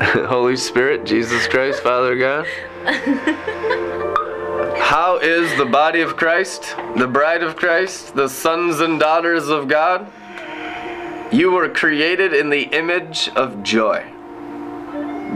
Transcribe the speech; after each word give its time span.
Holy 0.28 0.56
Spirit, 0.56 1.04
Jesus 1.04 1.46
Christ, 1.46 1.82
Father 1.82 2.16
God. 2.16 2.46
How 4.78 5.18
is 5.18 5.54
the 5.58 5.66
body 5.66 6.00
of 6.00 6.16
Christ, 6.16 6.74
the 6.96 7.06
bride 7.06 7.42
of 7.42 7.54
Christ, 7.54 8.14
the 8.14 8.26
sons 8.26 8.80
and 8.80 8.98
daughters 8.98 9.48
of 9.48 9.68
God? 9.68 10.10
You 11.30 11.52
were 11.52 11.68
created 11.68 12.32
in 12.32 12.48
the 12.48 12.62
image 12.62 13.28
of 13.36 13.62
joy. 13.62 14.10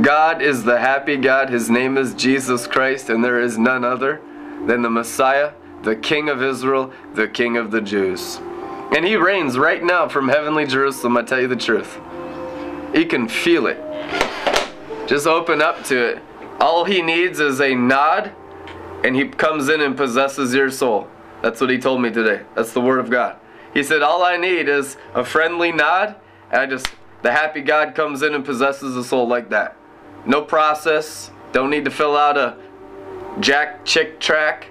God 0.01 0.41
is 0.41 0.65
the 0.65 0.79
happy 0.79 1.19
God. 1.19 1.51
His 1.51 1.69
name 1.69 1.99
is 1.99 2.15
Jesus 2.15 2.67
Christ, 2.67 3.11
and 3.11 3.23
there 3.23 3.41
is 3.41 3.59
none 3.59 3.85
other 3.85 4.23
than 4.67 4.81
the 4.81 4.89
Messiah, 4.89 5.53
the 5.83 5.95
King 5.95 6.31
of 6.31 6.43
Israel, 6.43 6.91
the 7.13 7.29
King 7.29 7.59
of 7.59 7.71
the 7.71 7.83
Jews. 7.83 8.39
And 8.97 9.05
he 9.05 9.17
reigns 9.17 9.59
right 9.59 9.85
now 9.85 10.09
from 10.09 10.29
heavenly 10.29 10.67
Jerusalem, 10.67 11.19
I 11.19 11.23
tell 11.23 11.41
you 11.41 11.49
the 11.49 11.55
truth. 11.55 12.01
You 12.95 13.05
can 13.05 13.29
feel 13.29 13.67
it. 13.67 13.79
Just 15.07 15.27
open 15.27 15.61
up 15.61 15.85
to 15.85 16.07
it. 16.07 16.23
All 16.61 16.85
he 16.85 17.03
needs 17.03 17.41
is 17.41 17.61
a 17.61 17.75
nod, 17.75 18.33
and 19.05 19.15
he 19.15 19.29
comes 19.29 19.69
in 19.69 19.81
and 19.81 19.97
possesses 19.97 20.55
your 20.55 20.71
soul. 20.71 21.09
That's 21.43 21.61
what 21.61 21.69
he 21.69 21.79
told 21.79 22.01
me 22.01 22.11
today. 22.11 22.43
That's 22.55 22.73
the 22.73 22.81
word 22.81 23.01
of 23.01 23.11
God. 23.11 23.37
He 23.75 23.83
said, 23.83 24.03
All 24.03 24.23
I 24.23 24.37
need 24.37 24.69
is 24.69 24.97
a 25.15 25.25
friendly 25.25 25.73
nod, 25.73 26.17
and 26.51 26.61
I 26.61 26.67
just, 26.67 26.87
the 27.23 27.33
happy 27.33 27.61
God 27.61 27.95
comes 27.95 28.23
in 28.23 28.35
and 28.35 28.45
possesses 28.45 28.95
the 28.95 29.05
soul 29.05 29.29
like 29.29 29.51
that. 29.51 29.77
No 30.25 30.41
process. 30.41 31.31
Don't 31.53 31.71
need 31.71 31.85
to 31.85 31.91
fill 31.91 32.17
out 32.17 32.39
a 32.39 32.57
Jack 33.41 33.85
Chick 33.85 34.21
tract 34.21 34.67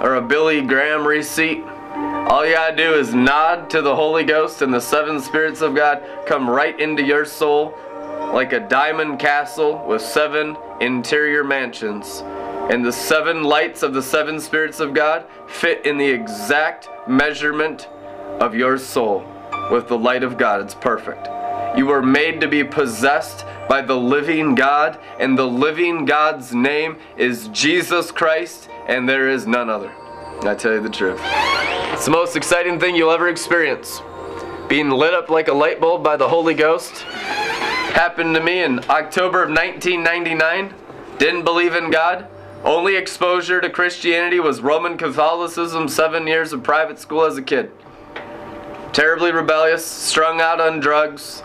or 0.00 0.16
a 0.16 0.20
Billy 0.20 0.62
Graham 0.62 1.06
receipt. 1.06 1.62
All 2.28 2.44
you 2.44 2.54
gotta 2.54 2.74
do 2.74 2.94
is 2.94 3.14
nod 3.14 3.70
to 3.70 3.82
the 3.82 3.94
Holy 3.94 4.24
Ghost, 4.24 4.62
and 4.62 4.74
the 4.74 4.80
seven 4.80 5.20
spirits 5.20 5.60
of 5.60 5.76
God 5.76 6.02
come 6.26 6.50
right 6.50 6.78
into 6.80 7.04
your 7.04 7.24
soul 7.24 7.78
like 8.34 8.52
a 8.52 8.58
diamond 8.58 9.20
castle 9.20 9.80
with 9.86 10.02
seven 10.02 10.56
interior 10.80 11.44
mansions. 11.44 12.20
And 12.68 12.84
the 12.84 12.90
seven 12.90 13.44
lights 13.44 13.84
of 13.84 13.94
the 13.94 14.02
seven 14.02 14.40
spirits 14.40 14.80
of 14.80 14.92
God 14.92 15.24
fit 15.46 15.86
in 15.86 15.98
the 15.98 16.10
exact 16.10 16.88
measurement 17.06 17.88
of 18.40 18.52
your 18.52 18.76
soul 18.76 19.24
with 19.70 19.86
the 19.86 19.96
light 19.96 20.24
of 20.24 20.36
God. 20.36 20.60
It's 20.60 20.74
perfect. 20.74 21.28
You 21.78 21.86
were 21.86 22.02
made 22.02 22.40
to 22.40 22.48
be 22.48 22.64
possessed 22.64 23.44
by 23.68 23.82
the 23.82 23.96
living 23.96 24.56
God, 24.56 24.98
and 25.20 25.38
the 25.38 25.46
living 25.46 26.04
God's 26.04 26.52
name 26.52 26.96
is 27.16 27.46
Jesus 27.48 28.10
Christ, 28.10 28.68
and 28.88 29.08
there 29.08 29.28
is 29.28 29.46
none 29.46 29.70
other. 29.70 29.92
I 30.42 30.56
tell 30.56 30.72
you 30.72 30.80
the 30.80 30.90
truth. 30.90 31.20
It's 31.92 32.04
the 32.04 32.10
most 32.10 32.34
exciting 32.34 32.80
thing 32.80 32.96
you'll 32.96 33.12
ever 33.12 33.28
experience. 33.28 34.02
Being 34.68 34.90
lit 34.90 35.12
up 35.12 35.28
like 35.28 35.48
a 35.48 35.52
light 35.52 35.80
bulb 35.80 36.02
by 36.02 36.16
the 36.16 36.28
Holy 36.28 36.54
Ghost 36.54 37.02
happened 37.02 38.34
to 38.34 38.42
me 38.42 38.62
in 38.62 38.78
October 38.88 39.42
of 39.42 39.50
1999. 39.50 40.74
Didn't 41.18 41.44
believe 41.44 41.74
in 41.74 41.90
God. 41.90 42.26
Only 42.64 42.96
exposure 42.96 43.60
to 43.60 43.68
Christianity 43.68 44.40
was 44.40 44.62
Roman 44.62 44.96
Catholicism, 44.96 45.86
seven 45.86 46.26
years 46.26 46.54
of 46.54 46.62
private 46.62 46.98
school 46.98 47.24
as 47.24 47.36
a 47.36 47.42
kid. 47.42 47.70
Terribly 48.94 49.32
rebellious, 49.32 49.84
strung 49.84 50.40
out 50.40 50.60
on 50.60 50.80
drugs, 50.80 51.42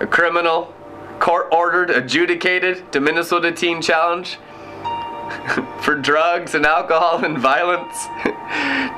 a 0.00 0.06
criminal, 0.06 0.74
court 1.18 1.48
ordered, 1.52 1.90
adjudicated 1.90 2.90
to 2.92 3.00
Minnesota 3.00 3.52
Teen 3.52 3.82
Challenge 3.82 4.38
for 5.82 5.94
drugs 5.94 6.54
and 6.54 6.64
alcohol 6.64 7.24
and 7.24 7.36
violence 7.36 8.06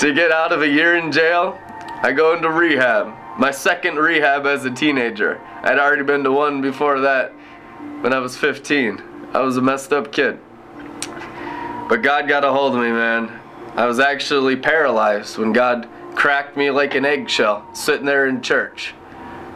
to 0.01 0.13
get 0.15 0.31
out 0.31 0.53
of 0.53 0.63
a 0.63 0.69
year 0.69 0.97
in 0.97 1.11
jail. 1.11 1.59
I 2.01 2.13
go 2.13 2.33
into 2.35 2.49
rehab. 2.49 3.13
My 3.39 3.51
second 3.51 3.97
rehab 3.97 4.47
as 4.47 4.65
a 4.65 4.71
teenager. 4.71 5.41
I'd 5.63 5.81
already 5.81 6.05
been 6.05 6.23
to 6.25 6.31
one 6.31 6.61
before 6.61 7.01
that 7.01 7.33
when 8.01 8.13
I 8.13 8.21
was 8.21 8.37
15. 8.37 9.03
I 9.35 9.41
was 9.41 9.57
a 9.57 9.63
messed 9.63 9.93
up 9.93 10.13
kid. 10.13 10.39
But 11.89 12.03
God 12.03 12.29
got 12.29 12.45
a 12.45 12.53
hold 12.53 12.77
of 12.77 12.81
me, 12.81 12.93
man. 12.93 13.41
I 13.75 13.87
was 13.87 13.99
actually 13.99 14.55
paralyzed 14.57 15.39
when 15.39 15.53
God 15.53 15.89
cracked 16.15 16.57
me 16.57 16.71
like 16.71 16.95
an 16.95 17.05
eggshell 17.05 17.69
sitting 17.75 18.07
there 18.07 18.29
in 18.29 18.43
church. 18.43 18.95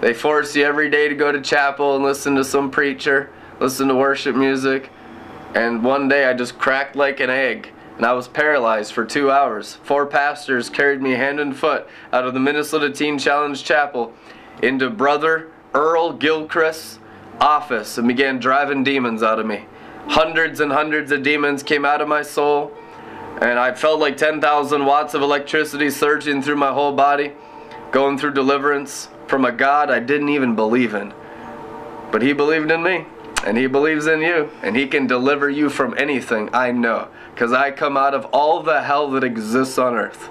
They 0.00 0.12
force 0.12 0.56
you 0.56 0.64
every 0.64 0.91
day 0.91 1.08
to 1.08 1.14
go 1.14 1.31
to 1.31 1.41
chapel 1.41 1.94
and 1.94 2.04
listen 2.04 2.34
to 2.34 2.44
some 2.44 2.72
preacher, 2.72 3.31
listen 3.60 3.86
to 3.86 3.94
worship 3.94 4.34
music. 4.34 4.91
And 5.54 5.84
one 5.84 6.08
day 6.08 6.25
I 6.25 6.34
just 6.34 6.58
cracked 6.58 6.97
like 6.97 7.20
an 7.20 7.31
egg 7.31 7.71
and 7.97 8.06
I 8.06 8.12
was 8.12 8.28
paralyzed 8.28 8.92
for 8.92 9.04
two 9.04 9.30
hours. 9.30 9.75
Four 9.84 10.06
pastors 10.06 10.70
carried 10.70 11.03
me 11.03 11.12
hand 11.12 11.41
and 11.41 11.56
foot 11.56 11.86
out 12.12 12.26
of 12.26 12.34
the 12.34 12.41
Minnesota 12.41 12.91
Teen 12.91 13.19
Challenge 13.19 13.62
Chapel 13.62 14.12
into 14.62 14.91
Brother 14.91 15.50
Earl 15.75 16.12
Gilchrist's 16.14 16.98
office 17.41 17.98
and 17.98 18.06
began 18.06 18.38
driving 18.38 18.84
demons 18.84 19.22
out 19.22 19.38
of 19.38 19.47
me. 19.47 19.66
Hundreds 20.08 20.60
and 20.60 20.72
hundreds 20.72 21.12
of 21.12 21.22
demons 21.22 21.62
came 21.62 21.84
out 21.84 22.00
of 22.00 22.08
my 22.08 22.22
soul, 22.22 22.72
and 23.41 23.58
I 23.58 23.72
felt 23.75 24.00
like 24.00 24.16
10,000 24.16 24.84
watts 24.84 25.14
of 25.14 25.22
electricity 25.22 25.91
surging 25.91 26.42
through 26.42 26.56
my 26.56 26.72
whole 26.72 26.92
body, 26.92 27.32
going 27.91 28.19
through 28.19 28.34
deliverance 28.34 29.08
from 29.26 29.44
a 29.44 29.52
God 29.52 29.91
I 29.91 30.00
didn't 30.00 30.28
even 30.28 30.54
believe 30.54 30.94
in. 30.94 31.12
But 32.10 32.22
He 32.22 32.32
believed 32.32 32.70
in 32.70 32.82
me, 32.82 33.06
and 33.44 33.56
He 33.56 33.66
believes 33.66 34.06
in 34.06 34.20
you, 34.20 34.50
and 34.62 34.76
He 34.76 34.86
can 34.86 35.06
deliver 35.06 35.50
you 35.50 35.69
from 35.69 35.94
anything, 35.98 36.48
I 36.53 36.72
know, 36.72 37.08
because 37.34 37.53
I 37.53 37.70
come 37.70 37.97
out 37.97 38.14
of 38.14 38.25
all 38.26 38.62
the 38.62 38.82
hell 38.82 39.10
that 39.12 39.25
exists 39.25 39.78
on 39.78 39.94
earth. 39.94 40.28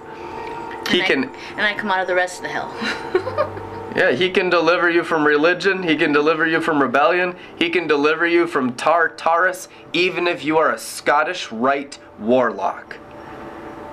He 0.89 0.99
and 0.99 1.03
I, 1.03 1.07
can. 1.07 1.23
and 1.57 1.61
I 1.61 1.73
come 1.73 1.91
out 1.91 2.01
of 2.01 2.07
the 2.07 2.15
rest 2.15 2.37
of 2.37 2.43
the 2.43 2.49
hell. 2.49 3.67
Yeah, 3.95 4.13
he 4.13 4.29
can 4.29 4.49
deliver 4.49 4.89
you 4.89 5.03
from 5.03 5.27
religion. 5.27 5.83
He 5.83 5.97
can 5.97 6.13
deliver 6.13 6.47
you 6.47 6.61
from 6.61 6.81
rebellion. 6.81 7.35
He 7.59 7.69
can 7.69 7.87
deliver 7.87 8.25
you 8.25 8.47
from 8.47 8.73
Tartarus, 8.75 9.67
even 9.91 10.27
if 10.27 10.45
you 10.45 10.57
are 10.57 10.71
a 10.71 10.77
Scottish 10.77 11.51
Rite 11.51 11.99
warlock. 12.17 12.97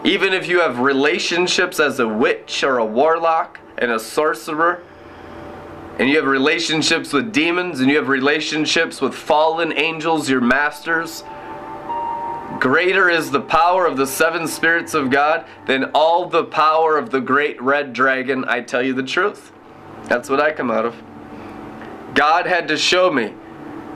Even 0.04 0.32
if 0.32 0.46
you 0.46 0.60
have 0.60 0.78
relationships 0.78 1.80
as 1.80 1.98
a 1.98 2.06
witch 2.06 2.62
or 2.62 2.78
a 2.78 2.84
warlock 2.84 3.58
and 3.78 3.90
a 3.90 3.98
sorcerer, 3.98 4.84
and 5.98 6.08
you 6.08 6.16
have 6.16 6.26
relationships 6.26 7.12
with 7.12 7.32
demons, 7.32 7.80
and 7.80 7.90
you 7.90 7.96
have 7.96 8.08
relationships 8.08 9.00
with 9.00 9.14
fallen 9.14 9.72
angels, 9.72 10.30
your 10.30 10.40
masters, 10.40 11.24
greater 12.60 13.08
is 13.08 13.30
the 13.30 13.40
power 13.40 13.86
of 13.86 13.96
the 13.96 14.06
seven 14.06 14.46
spirits 14.46 14.94
of 14.94 15.10
God 15.10 15.46
than 15.66 15.84
all 15.94 16.28
the 16.28 16.44
power 16.44 16.96
of 16.96 17.10
the 17.10 17.20
great 17.20 17.60
red 17.60 17.92
dragon. 17.92 18.44
I 18.46 18.60
tell 18.60 18.82
you 18.82 18.94
the 18.94 19.02
truth. 19.02 19.52
That's 20.04 20.30
what 20.30 20.40
I 20.40 20.52
come 20.52 20.70
out 20.70 20.86
of. 20.86 20.94
God 22.14 22.46
had 22.46 22.68
to 22.68 22.76
show 22.76 23.10
me 23.10 23.34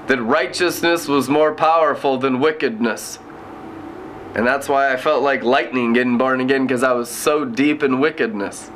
that 0.07 0.21
righteousness 0.21 1.09
was 1.09 1.29
more 1.29 1.55
powerful 1.55 2.19
than 2.19 2.41
wickedness. 2.41 3.19
And 4.35 4.47
that's 4.47 4.69
why 4.69 4.93
I 4.93 4.97
felt 4.97 5.23
like 5.23 5.43
lightning 5.43 5.93
getting 5.93 6.19
born 6.19 6.41
again 6.41 6.67
because 6.67 6.83
I 6.83 6.93
was 6.93 7.11
so 7.11 7.45
deep 7.45 7.83
in 7.83 8.01
wickedness. 8.01 8.71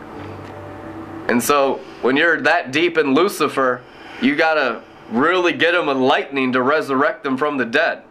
And 1.29 1.43
so 1.43 1.81
when 2.07 2.17
you're 2.17 2.41
that 2.41 2.71
deep 2.71 2.97
in 2.99 3.15
Lucifer, 3.15 3.83
you 4.23 4.37
got 4.37 4.55
to 4.55 4.81
really 5.11 5.53
get 5.53 5.73
them 5.73 5.87
with 5.87 5.97
lightning 5.97 6.53
to 6.53 6.63
resurrect 6.63 7.25
them 7.25 7.37
from 7.37 7.57
the 7.57 7.65
dead. 7.65 8.05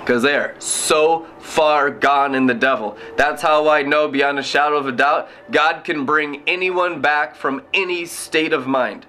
Because 0.00 0.24
they 0.24 0.34
are 0.34 0.56
so 0.58 1.24
far 1.38 1.88
gone 1.88 2.34
in 2.34 2.46
the 2.46 2.54
devil. 2.54 2.98
That's 3.16 3.42
how 3.42 3.68
I 3.68 3.82
know 3.82 4.08
beyond 4.08 4.40
a 4.40 4.42
shadow 4.42 4.76
of 4.76 4.88
a 4.88 4.92
doubt 4.92 5.28
God 5.52 5.84
can 5.84 6.04
bring 6.04 6.42
anyone 6.48 7.00
back 7.00 7.36
from 7.36 7.62
any 7.72 8.06
state 8.06 8.52
of 8.52 8.66
mind. 8.66 9.06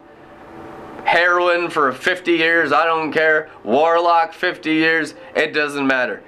Heroin 1.03 1.72
for 1.72 1.91
50 1.91 2.34
years, 2.34 2.72
I 2.72 2.85
don't 2.85 3.12
care. 3.12 3.50
Warlock 3.64 4.31
50 4.31 4.72
years, 4.72 5.16
it 5.35 5.53
doesn't 5.56 5.88
matter. 5.88 6.22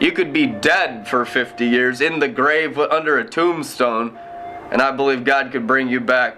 You 0.00 0.10
could 0.10 0.32
be 0.32 0.46
dead 0.46 1.06
for 1.06 1.24
50 1.24 1.64
years 1.64 2.00
in 2.00 2.18
the 2.18 2.26
grave 2.26 2.76
under 2.80 3.20
a 3.20 3.24
tombstone, 3.24 4.18
and 4.72 4.82
I 4.82 4.90
believe 4.90 5.22
God 5.22 5.52
could 5.52 5.68
bring 5.68 5.88
you 5.88 6.00
back 6.00 6.36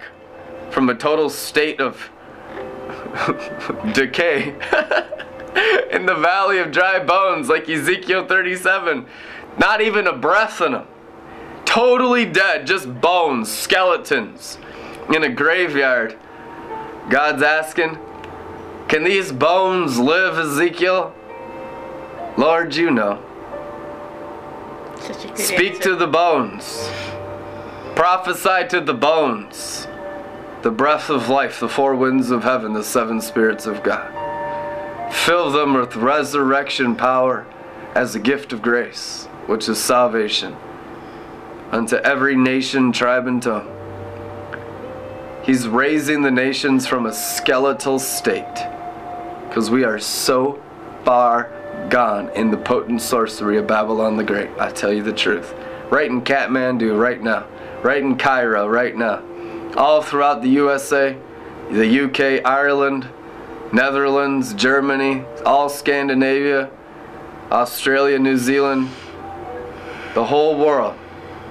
from 0.73 0.89
a 0.89 0.95
total 0.95 1.29
state 1.29 1.79
of 1.79 2.09
decay. 3.93 4.49
in 5.91 6.05
the 6.07 6.15
valley 6.15 6.57
of 6.57 6.71
dry 6.71 6.99
bones, 6.99 7.47
like 7.47 7.69
Ezekiel 7.69 8.25
37. 8.25 9.05
Not 9.59 9.81
even 9.81 10.07
a 10.07 10.17
breath 10.17 10.59
in 10.61 10.71
them. 10.71 10.87
Totally 11.63 12.25
dead, 12.25 12.65
just 12.65 12.99
bones, 12.99 13.51
skeletons 13.51 14.57
in 15.13 15.23
a 15.23 15.29
graveyard. 15.29 16.17
God's 17.09 17.43
asking, 17.43 17.97
Can 18.87 19.03
these 19.03 19.31
bones 19.31 19.99
live, 19.99 20.37
Ezekiel? 20.37 21.13
Lord, 22.35 22.75
you 22.75 22.89
know. 22.89 23.23
Such 24.99 25.25
a 25.25 25.27
good 25.27 25.37
Speak 25.37 25.73
answer. 25.75 25.83
to 25.83 25.95
the 25.95 26.07
bones. 26.07 26.89
Prophesy 27.95 28.67
to 28.69 28.81
the 28.81 28.93
bones. 28.93 29.87
The 30.63 30.71
breath 30.71 31.09
of 31.09 31.27
life, 31.27 31.59
the 31.59 31.67
four 31.67 31.93
winds 31.93 32.31
of 32.31 32.43
heaven, 32.43 32.71
the 32.71 32.85
seven 32.85 33.19
spirits 33.19 33.65
of 33.65 33.83
God. 33.83 35.13
Fill 35.13 35.51
them 35.51 35.73
with 35.73 35.97
resurrection 35.97 36.95
power 36.95 37.45
as 37.93 38.15
a 38.15 38.19
gift 38.19 38.53
of 38.53 38.61
grace, 38.61 39.25
which 39.45 39.67
is 39.67 39.77
salvation, 39.77 40.55
unto 41.71 41.97
every 41.97 42.37
nation, 42.37 42.93
tribe, 42.93 43.27
and 43.27 43.43
tongue. 43.43 43.69
He's 45.43 45.67
raising 45.67 46.21
the 46.21 46.31
nations 46.31 46.87
from 46.87 47.07
a 47.07 47.13
skeletal 47.13 47.99
state 47.99 48.55
because 49.49 49.69
we 49.69 49.83
are 49.83 49.99
so 49.99 50.63
far 51.03 51.51
gone 51.89 52.29
in 52.29 52.51
the 52.51 52.57
potent 52.57 53.01
sorcery 53.01 53.57
of 53.57 53.67
Babylon 53.67 54.15
the 54.15 54.23
Great. 54.23 54.49
I 54.57 54.71
tell 54.71 54.93
you 54.93 55.03
the 55.03 55.11
truth. 55.11 55.53
Right 55.89 56.09
in 56.09 56.21
Kathmandu, 56.21 56.97
right 56.97 57.21
now. 57.21 57.47
Right 57.83 58.01
in 58.01 58.17
Cairo, 58.17 58.65
right 58.65 58.95
now. 58.95 59.21
All 59.75 60.01
throughout 60.01 60.41
the 60.41 60.49
USA, 60.49 61.17
the 61.71 62.03
UK, 62.03 62.45
Ireland, 62.45 63.07
Netherlands, 63.71 64.53
Germany, 64.53 65.25
all 65.45 65.67
Scandinavia, 65.67 66.69
Australia, 67.51 68.19
New 68.19 68.37
Zealand, 68.37 68.89
the 70.13 70.25
whole 70.25 70.57
world 70.57 70.95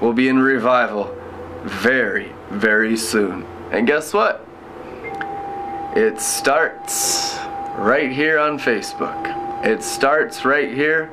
will 0.01 0.13
be 0.13 0.29
in 0.29 0.39
revival 0.39 1.17
very, 1.65 2.33
very 2.51 2.97
soon. 2.97 3.45
And 3.73 3.87
guess 3.87 4.13
what? 4.13 4.47
It 5.97 6.21
starts 6.21 7.37
right 7.77 8.13
here 8.13 8.39
on 8.39 8.59
Facebook. 8.59 9.67
It 9.67 9.83
starts 9.83 10.45
right 10.45 10.73
here 10.73 11.13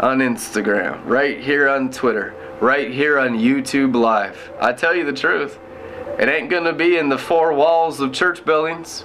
on 0.00 0.18
Instagram, 0.18 1.04
right 1.04 1.40
here 1.40 1.68
on 1.68 1.90
Twitter, 1.90 2.34
right 2.60 2.90
here 2.90 3.18
on 3.18 3.38
YouTube 3.38 3.94
Live. 3.94 4.52
I 4.60 4.72
tell 4.72 4.94
you 4.94 5.04
the 5.04 5.12
truth, 5.12 5.58
it 6.18 6.28
ain't 6.28 6.50
gonna 6.50 6.72
be 6.72 6.96
in 6.96 7.08
the 7.08 7.18
four 7.18 7.52
walls 7.52 8.00
of 8.00 8.12
church 8.12 8.44
buildings. 8.44 9.04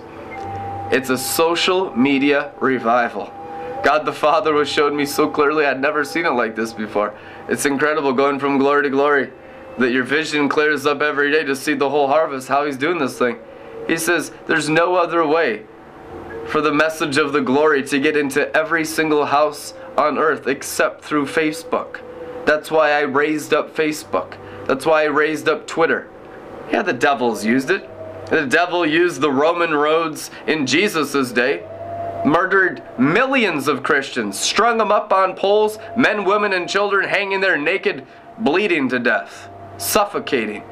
It's 0.92 1.10
a 1.10 1.18
social 1.18 1.96
media 1.96 2.52
revival. 2.60 3.34
God 3.84 4.06
the 4.06 4.14
Father 4.14 4.54
was 4.54 4.70
showed 4.70 4.94
me 4.94 5.06
so 5.06 5.30
clearly 5.30 5.66
I'd 5.66 5.82
never 5.82 6.04
seen 6.04 6.26
it 6.26 6.32
like 6.32 6.56
this 6.56 6.74
before. 6.74 7.14
It's 7.48 7.66
incredible 7.66 8.14
going 8.14 8.40
from 8.40 8.58
glory 8.58 8.84
to 8.84 8.90
glory 8.90 9.32
that 9.78 9.92
your 9.92 10.04
vision 10.04 10.50
clears 10.50 10.86
up 10.86 11.02
every 11.02 11.32
day 11.32 11.44
to 11.44 11.56
see 11.56 11.74
the 11.74 11.90
whole 11.90 12.08
harvest, 12.08 12.50
how 12.50 12.66
he's 12.66 12.78
doing 12.78 13.00
this 13.00 13.18
thing. 13.18 13.38
He 13.88 13.98
says 13.98 14.32
there's 14.48 14.70
no 14.70 14.96
other 14.96 15.26
way 15.26 15.66
for 16.48 16.62
the 16.62 16.74
message 16.74 17.18
of 17.18 17.32
the 17.32 17.42
glory 17.42 17.84
to 17.84 18.00
get 18.00 18.18
into 18.18 18.56
every 18.56 18.84
single 18.84 19.26
house 19.26 19.74
on 19.98 20.18
earth 20.18 20.48
except 20.48 21.04
through 21.04 21.26
Facebook. 21.26 22.02
That's 22.46 22.72
why 22.72 22.92
I 22.92 23.02
raised 23.02 23.54
up 23.54 23.76
Facebook. 23.76 24.38
That's 24.68 24.86
why 24.86 25.04
I 25.04 25.08
raised 25.08 25.48
up 25.48 25.68
Twitter. 25.68 26.10
Yeah, 26.72 26.82
the 26.82 26.94
devil's 26.94 27.46
used 27.46 27.70
it. 27.70 27.88
The 28.30 28.46
devil 28.46 28.86
used 28.86 29.22
the 29.22 29.32
Roman 29.32 29.74
roads 29.74 30.30
in 30.46 30.68
Jesus' 30.68 31.32
day, 31.32 31.64
murdered 32.26 32.84
millions 33.00 33.68
of 33.68 33.82
Christians, 33.82 34.40
strung 34.40 34.78
them 34.78 34.92
up 34.92 35.12
on 35.12 35.36
poles, 35.36 35.80
men, 35.98 36.26
women, 36.26 36.54
and 36.54 36.70
children 36.70 37.10
hanging 37.10 37.40
there 37.40 37.58
naked, 37.58 38.06
bleeding 38.38 38.88
to 38.90 39.00
death 39.00 39.50
suffocating, 39.80 40.64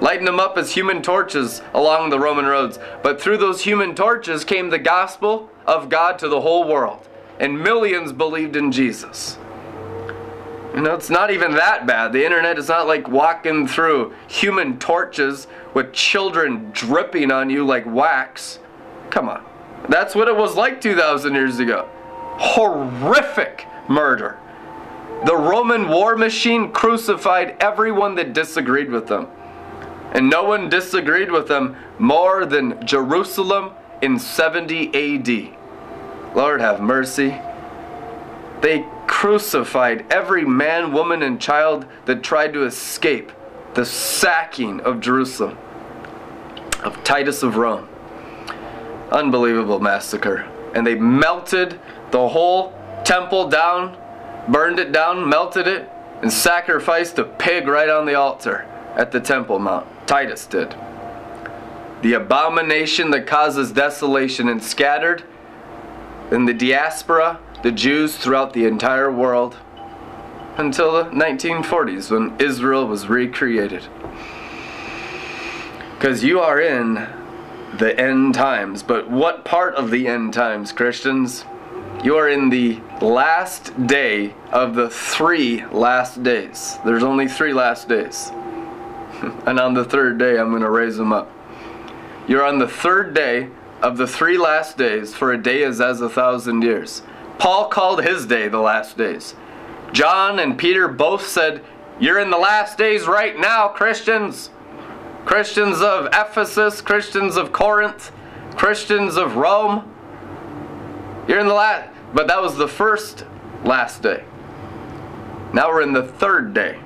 lighting 0.00 0.24
them 0.24 0.40
up 0.40 0.56
as 0.56 0.72
human 0.72 1.02
torches 1.02 1.62
along 1.74 2.10
the 2.10 2.18
Roman 2.18 2.46
roads. 2.46 2.78
But 3.02 3.20
through 3.20 3.38
those 3.38 3.62
human 3.62 3.94
torches 3.94 4.44
came 4.44 4.70
the 4.70 4.78
gospel 4.78 5.50
of 5.66 5.88
God 5.88 6.18
to 6.20 6.28
the 6.28 6.40
whole 6.40 6.66
world, 6.66 7.08
and 7.38 7.60
millions 7.60 8.12
believed 8.12 8.56
in 8.56 8.72
Jesus. 8.72 9.38
You 10.74 10.80
know, 10.80 10.94
it's 10.94 11.10
not 11.10 11.30
even 11.30 11.52
that 11.52 11.86
bad. 11.86 12.12
The 12.12 12.24
internet 12.24 12.58
is 12.58 12.68
not 12.68 12.86
like 12.86 13.06
walking 13.06 13.68
through 13.68 14.14
human 14.26 14.78
torches 14.78 15.46
with 15.74 15.92
children 15.92 16.70
dripping 16.72 17.30
on 17.30 17.50
you 17.50 17.64
like 17.64 17.84
wax. 17.86 18.58
Come 19.10 19.28
on. 19.28 19.44
That's 19.88 20.14
what 20.14 20.28
it 20.28 20.36
was 20.36 20.56
like 20.56 20.80
2,000 20.80 21.34
years 21.34 21.58
ago. 21.58 21.88
Horrific 22.38 23.66
murder. 23.88 24.38
The 25.26 25.36
Roman 25.36 25.88
war 25.88 26.16
machine 26.16 26.72
crucified 26.72 27.56
everyone 27.60 28.14
that 28.14 28.32
disagreed 28.32 28.90
with 28.90 29.08
them. 29.08 29.28
And 30.12 30.30
no 30.30 30.44
one 30.44 30.68
disagreed 30.68 31.30
with 31.30 31.48
them 31.48 31.76
more 31.98 32.46
than 32.46 32.84
Jerusalem 32.86 33.72
in 34.00 34.18
70 34.18 34.88
AD. 34.88 36.36
Lord 36.36 36.60
have 36.60 36.80
mercy. 36.80 37.38
They 38.62 38.86
crucified 39.12 40.10
every 40.10 40.44
man, 40.44 40.92
woman, 40.92 41.22
and 41.22 41.40
child 41.40 41.86
that 42.06 42.22
tried 42.22 42.52
to 42.54 42.64
escape 42.64 43.30
the 43.74 43.84
sacking 43.84 44.80
of 44.80 45.00
Jerusalem, 45.00 45.58
of 46.82 47.04
Titus 47.04 47.42
of 47.42 47.56
Rome. 47.56 47.88
Unbelievable 49.10 49.80
massacre. 49.80 50.48
And 50.74 50.86
they 50.86 50.94
melted 50.94 51.78
the 52.10 52.28
whole 52.28 52.72
temple 53.04 53.48
down 53.48 53.96
burned 54.48 54.78
it 54.78 54.92
down, 54.92 55.28
melted 55.28 55.66
it, 55.66 55.88
and 56.20 56.32
sacrificed 56.32 57.18
a 57.18 57.24
pig 57.24 57.66
right 57.66 57.88
on 57.88 58.06
the 58.06 58.14
altar 58.14 58.66
at 58.96 59.12
the 59.12 59.20
Temple 59.20 59.58
Mount. 59.58 59.86
Titus 60.06 60.46
did. 60.46 60.74
The 62.02 62.14
abomination 62.14 63.10
that 63.12 63.26
causes 63.26 63.72
desolation 63.72 64.48
and 64.48 64.62
scattered 64.62 65.24
in 66.30 66.44
the 66.46 66.54
diaspora, 66.54 67.38
the 67.62 67.72
Jews 67.72 68.16
throughout 68.16 68.52
the 68.52 68.64
entire 68.64 69.10
world, 69.10 69.56
until 70.56 70.92
the 70.92 71.04
1940s 71.10 72.10
when 72.10 72.36
Israel 72.38 72.86
was 72.86 73.08
recreated. 73.08 73.86
Because 75.94 76.24
you 76.24 76.40
are 76.40 76.60
in 76.60 76.94
the 77.78 77.98
end 77.98 78.34
times. 78.34 78.82
But 78.82 79.10
what 79.10 79.44
part 79.44 79.74
of 79.76 79.90
the 79.90 80.08
end 80.08 80.34
times, 80.34 80.72
Christians? 80.72 81.44
You 82.04 82.16
are 82.16 82.28
in 82.28 82.50
the 82.50 82.80
last 83.00 83.86
day 83.86 84.34
of 84.50 84.74
the 84.74 84.90
three 84.90 85.64
last 85.66 86.22
days. 86.22 86.78
There's 86.84 87.04
only 87.04 87.28
three 87.28 87.52
last 87.52 87.88
days. 87.88 88.30
and 89.46 89.60
on 89.60 89.74
the 89.74 89.84
third 89.84 90.18
day, 90.18 90.38
I'm 90.38 90.50
going 90.50 90.62
to 90.62 90.70
raise 90.70 90.96
them 90.96 91.12
up. 91.12 91.30
You're 92.26 92.44
on 92.44 92.58
the 92.58 92.68
third 92.68 93.14
day 93.14 93.48
of 93.80 93.96
the 93.96 94.06
three 94.06 94.38
last 94.38 94.76
days, 94.76 95.14
for 95.14 95.32
a 95.32 95.38
day 95.40 95.62
is 95.62 95.80
as 95.80 96.00
a 96.00 96.08
thousand 96.08 96.62
years. 96.62 97.02
Paul 97.38 97.68
called 97.68 98.04
his 98.04 98.26
day 98.26 98.48
the 98.48 98.60
last 98.60 98.96
days. 98.96 99.34
John 99.92 100.38
and 100.38 100.58
Peter 100.58 100.88
both 100.88 101.26
said, 101.26 101.64
You're 102.00 102.20
in 102.20 102.30
the 102.30 102.38
last 102.38 102.78
days 102.78 103.06
right 103.06 103.38
now, 103.38 103.68
Christians. 103.68 104.50
Christians 105.24 105.80
of 105.80 106.06
Ephesus, 106.06 106.80
Christians 106.80 107.36
of 107.36 107.52
Corinth, 107.52 108.10
Christians 108.56 109.16
of 109.16 109.36
Rome. 109.36 109.88
You're 111.28 111.38
in 111.38 111.46
the 111.46 111.54
last. 111.54 111.90
But 112.14 112.26
that 112.28 112.42
was 112.42 112.56
the 112.56 112.68
first 112.68 113.24
last 113.64 114.02
day. 114.02 114.24
Now 115.52 115.68
we're 115.68 115.82
in 115.82 115.92
the 115.92 116.02
third 116.02 116.54
day. 116.54 116.78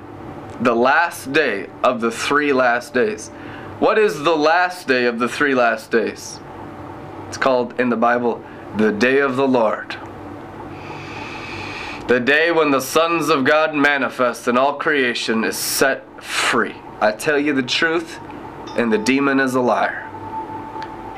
The 0.61 0.75
last 0.75 1.33
day 1.33 1.69
of 1.83 2.01
the 2.01 2.11
three 2.11 2.53
last 2.53 2.93
days. 2.93 3.29
What 3.79 3.97
is 3.97 4.23
the 4.23 4.35
last 4.35 4.87
day 4.87 5.05
of 5.05 5.19
the 5.19 5.27
three 5.27 5.53
last 5.53 5.91
days? 5.91 6.39
It's 7.27 7.37
called 7.37 7.79
in 7.79 7.89
the 7.89 7.97
Bible 7.97 8.43
the 8.77 8.91
day 8.91 9.19
of 9.19 9.35
the 9.35 9.47
Lord. 9.47 9.95
The 12.07 12.21
day 12.21 12.51
when 12.51 12.71
the 12.71 12.79
sons 12.79 13.27
of 13.27 13.43
God 13.43 13.75
manifest 13.75 14.47
and 14.47 14.57
all 14.57 14.75
creation 14.75 15.43
is 15.43 15.57
set 15.57 16.23
free. 16.23 16.75
I 17.01 17.11
tell 17.11 17.37
you 17.37 17.51
the 17.51 17.61
truth, 17.61 18.17
and 18.77 18.93
the 18.93 18.97
demon 18.97 19.41
is 19.41 19.55
a 19.55 19.59
liar. 19.59 20.05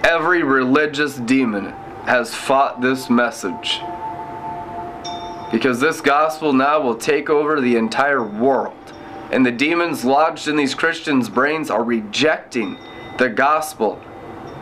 Every 0.03 0.41
religious 0.41 1.15
demon 1.17 1.65
has 2.05 2.33
fought 2.33 2.81
this 2.81 3.07
message 3.07 3.81
because 5.51 5.79
this 5.79 6.01
gospel 6.01 6.53
now 6.53 6.81
will 6.81 6.95
take 6.95 7.29
over 7.29 7.61
the 7.61 7.75
entire 7.75 8.23
world. 8.23 8.73
And 9.31 9.45
the 9.45 9.51
demons 9.51 10.03
lodged 10.03 10.47
in 10.47 10.55
these 10.55 10.73
Christians' 10.73 11.29
brains 11.29 11.69
are 11.69 11.83
rejecting 11.83 12.79
the 13.19 13.29
gospel 13.29 14.01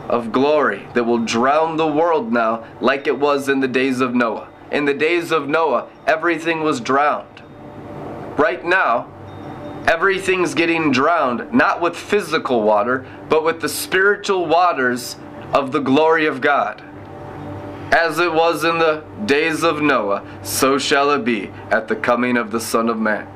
of 0.09 0.33
glory 0.33 0.87
that 0.93 1.05
will 1.05 1.23
drown 1.23 1.77
the 1.77 1.87
world 1.87 2.33
now 2.33 2.65
like 2.81 3.07
it 3.07 3.17
was 3.17 3.47
in 3.47 3.61
the 3.61 3.67
days 3.69 4.01
of 4.01 4.13
Noah. 4.13 4.46
In 4.71 4.85
the 4.85 4.93
days 4.93 5.31
of 5.31 5.47
Noah, 5.47 5.89
everything 6.05 6.61
was 6.61 6.81
drowned. 6.81 7.41
Right 8.37 8.63
now, 8.63 9.11
everything's 9.87 10.53
getting 10.53 10.91
drowned, 10.91 11.53
not 11.53 11.81
with 11.81 11.95
physical 11.95 12.61
water, 12.61 13.05
but 13.29 13.43
with 13.43 13.61
the 13.61 13.69
spiritual 13.69 14.45
waters 14.45 15.15
of 15.53 15.71
the 15.71 15.79
glory 15.79 16.25
of 16.25 16.41
God. 16.41 16.83
As 17.91 18.19
it 18.19 18.33
was 18.33 18.65
in 18.65 18.79
the 18.79 19.05
days 19.25 19.63
of 19.63 19.81
Noah, 19.81 20.23
so 20.43 20.77
shall 20.77 21.11
it 21.11 21.23
be 21.23 21.47
at 21.71 21.87
the 21.87 21.95
coming 21.95 22.35
of 22.35 22.51
the 22.51 22.59
Son 22.59 22.89
of 22.89 22.99
Man. 22.99 23.27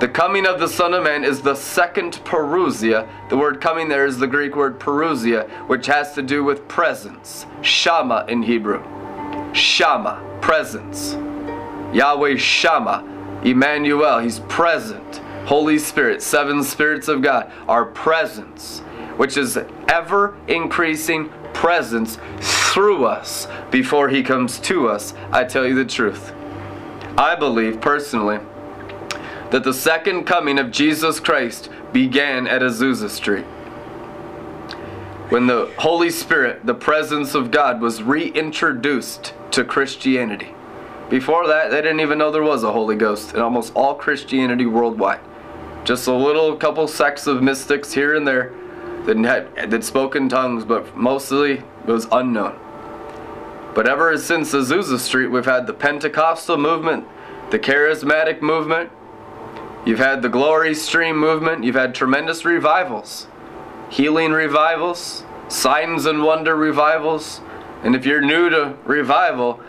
The 0.00 0.08
coming 0.08 0.46
of 0.46 0.60
the 0.60 0.68
Son 0.68 0.92
of 0.92 1.04
Man 1.04 1.24
is 1.24 1.40
the 1.40 1.54
second 1.54 2.20
parousia. 2.24 3.08
The 3.30 3.38
word 3.38 3.62
coming 3.62 3.88
there 3.88 4.04
is 4.04 4.18
the 4.18 4.26
Greek 4.26 4.54
word 4.54 4.78
parousia, 4.78 5.48
which 5.66 5.86
has 5.86 6.12
to 6.14 6.22
do 6.22 6.44
with 6.44 6.68
presence. 6.68 7.46
Shama 7.62 8.26
in 8.28 8.42
Hebrew. 8.42 8.82
Shama, 9.54 10.20
presence. 10.44 11.14
Yahweh 11.94 12.36
Shama, 12.36 13.02
Emmanuel, 13.44 14.18
He's 14.18 14.40
present. 14.40 15.16
Holy 15.46 15.78
Spirit, 15.78 16.20
seven 16.20 16.62
spirits 16.62 17.08
of 17.08 17.22
God, 17.22 17.50
our 17.66 17.86
presence, 17.86 18.80
which 19.16 19.38
is 19.38 19.58
ever 19.88 20.36
increasing 20.46 21.30
presence 21.54 22.18
through 22.40 23.06
us 23.06 23.48
before 23.70 24.10
he 24.10 24.22
comes 24.22 24.58
to 24.60 24.86
us. 24.86 25.14
I 25.32 25.44
tell 25.44 25.66
you 25.66 25.74
the 25.74 25.84
truth. 25.86 26.34
I 27.16 27.34
believe 27.36 27.80
personally 27.80 28.38
that 29.50 29.64
the 29.64 29.72
second 29.72 30.24
coming 30.24 30.58
of 30.58 30.70
Jesus 30.70 31.20
Christ 31.20 31.70
began 31.92 32.46
at 32.46 32.60
Azusa 32.60 33.08
Street. 33.08 33.46
When 35.30 35.46
the 35.46 35.72
Holy 35.78 36.10
Spirit, 36.10 36.66
the 36.66 36.74
presence 36.74 37.34
of 37.34 37.50
God, 37.50 37.80
was 37.80 38.02
reintroduced 38.02 39.32
to 39.52 39.64
Christianity. 39.64 40.54
Before 41.08 41.46
that, 41.46 41.70
they 41.70 41.80
didn't 41.80 42.00
even 42.00 42.18
know 42.18 42.30
there 42.30 42.42
was 42.42 42.62
a 42.62 42.72
Holy 42.72 42.96
Ghost 42.96 43.34
in 43.34 43.40
almost 43.40 43.72
all 43.74 43.94
Christianity 43.94 44.66
worldwide. 44.66 45.20
Just 45.84 46.06
a 46.08 46.14
little 46.14 46.56
couple 46.56 46.88
sects 46.88 47.26
of 47.26 47.42
mystics 47.42 47.92
here 47.92 48.14
and 48.14 48.26
there 48.26 48.52
that 49.06 49.16
had 49.18 49.70
that 49.70 49.84
spoke 49.84 50.16
in 50.16 50.28
tongues, 50.28 50.64
but 50.64 50.96
mostly 50.96 51.52
it 51.52 51.86
was 51.86 52.06
unknown. 52.10 52.58
But 53.74 53.88
ever 53.88 54.16
since 54.16 54.52
Azusa 54.54 54.98
Street, 54.98 55.28
we've 55.28 55.44
had 55.44 55.66
the 55.66 55.74
Pentecostal 55.74 56.56
movement, 56.56 57.06
the 57.50 57.58
Charismatic 57.58 58.40
movement, 58.40 58.90
you've 59.84 59.98
had 59.98 60.22
the 60.22 60.28
Glory 60.28 60.74
Stream 60.74 61.18
movement, 61.18 61.64
you've 61.64 61.74
had 61.74 61.94
tremendous 61.94 62.44
revivals, 62.44 63.26
healing 63.90 64.32
revivals, 64.32 65.24
signs 65.48 66.06
and 66.06 66.22
wonder 66.22 66.56
revivals. 66.56 67.40
And 67.82 67.94
if 67.94 68.06
you're 68.06 68.20
new 68.20 68.48
to 68.50 68.76
revival, 68.84 69.60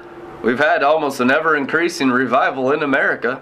we've 0.44 0.60
had 0.60 0.84
almost 0.84 1.20
an 1.20 1.32
ever 1.32 1.56
increasing 1.56 2.10
revival 2.10 2.72
in 2.72 2.82
America 2.84 3.42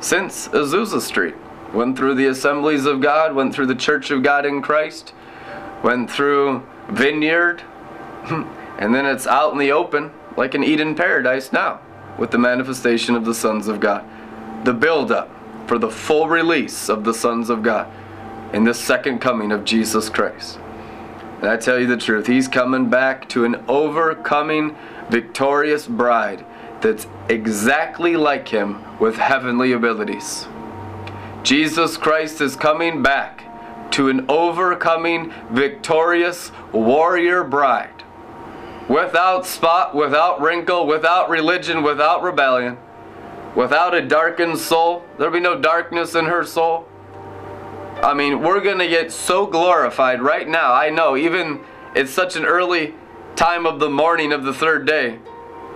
since 0.00 0.48
Azusa 0.48 1.00
Street. 1.00 1.34
Went 1.72 1.96
through 1.96 2.16
the 2.16 2.26
Assemblies 2.26 2.84
of 2.84 3.00
God, 3.00 3.34
went 3.34 3.54
through 3.54 3.66
the 3.66 3.74
Church 3.74 4.10
of 4.10 4.22
God 4.22 4.44
in 4.44 4.60
Christ, 4.60 5.14
went 5.82 6.10
through 6.10 6.66
Vineyard, 6.90 7.62
and 8.78 8.94
then 8.94 9.06
it's 9.06 9.26
out 9.26 9.52
in 9.52 9.58
the 9.58 9.72
open 9.72 10.10
like 10.36 10.54
an 10.54 10.64
Eden 10.64 10.94
paradise 10.94 11.52
now 11.52 11.80
with 12.18 12.30
the 12.30 12.38
manifestation 12.38 13.14
of 13.14 13.24
the 13.24 13.34
sons 13.34 13.68
of 13.68 13.80
God. 13.80 14.04
The 14.64 14.74
build 14.74 15.10
up 15.10 15.30
for 15.66 15.78
the 15.78 15.90
full 15.90 16.28
release 16.28 16.90
of 16.90 17.04
the 17.04 17.14
sons 17.14 17.48
of 17.48 17.62
God 17.62 17.90
in 18.52 18.64
the 18.64 18.74
second 18.74 19.20
coming 19.20 19.52
of 19.52 19.64
Jesus 19.64 20.08
Christ. 20.08 20.58
And 21.40 21.50
I 21.50 21.56
tell 21.56 21.78
you 21.78 21.86
the 21.86 21.96
truth, 21.96 22.26
he's 22.26 22.46
coming 22.46 22.88
back 22.88 23.28
to 23.30 23.44
an 23.44 23.64
overcoming, 23.66 24.76
victorious 25.10 25.86
bride 25.86 26.44
that's 26.80 27.06
exactly 27.28 28.16
like 28.16 28.48
him 28.48 28.82
with 28.98 29.16
heavenly 29.16 29.72
abilities. 29.72 30.46
Jesus 31.42 31.96
Christ 31.96 32.40
is 32.40 32.54
coming 32.54 33.02
back 33.02 33.90
to 33.92 34.08
an 34.08 34.26
overcoming, 34.28 35.32
victorious 35.50 36.52
warrior 36.72 37.44
bride. 37.44 38.04
Without 38.88 39.46
spot, 39.46 39.94
without 39.94 40.40
wrinkle, 40.40 40.86
without 40.86 41.28
religion, 41.28 41.82
without 41.82 42.22
rebellion, 42.22 42.78
without 43.54 43.94
a 43.94 44.00
darkened 44.00 44.58
soul. 44.58 45.04
There'll 45.18 45.32
be 45.32 45.40
no 45.40 45.60
darkness 45.60 46.14
in 46.14 46.26
her 46.26 46.44
soul. 46.44 46.88
I 48.02 48.14
mean, 48.14 48.42
we're 48.42 48.60
going 48.60 48.80
to 48.80 48.88
get 48.88 49.12
so 49.12 49.46
glorified 49.46 50.20
right 50.20 50.48
now. 50.48 50.74
I 50.74 50.90
know, 50.90 51.16
even 51.16 51.60
it's 51.94 52.10
such 52.10 52.34
an 52.34 52.44
early 52.44 52.94
time 53.36 53.64
of 53.64 53.78
the 53.78 53.88
morning 53.88 54.32
of 54.32 54.42
the 54.42 54.52
third 54.52 54.88
day. 54.88 55.20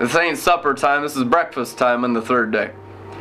This 0.00 0.14
ain't 0.16 0.36
supper 0.36 0.74
time, 0.74 1.02
this 1.02 1.16
is 1.16 1.22
breakfast 1.22 1.78
time 1.78 2.02
on 2.02 2.14
the 2.14 2.20
third 2.20 2.50
day. 2.50 2.72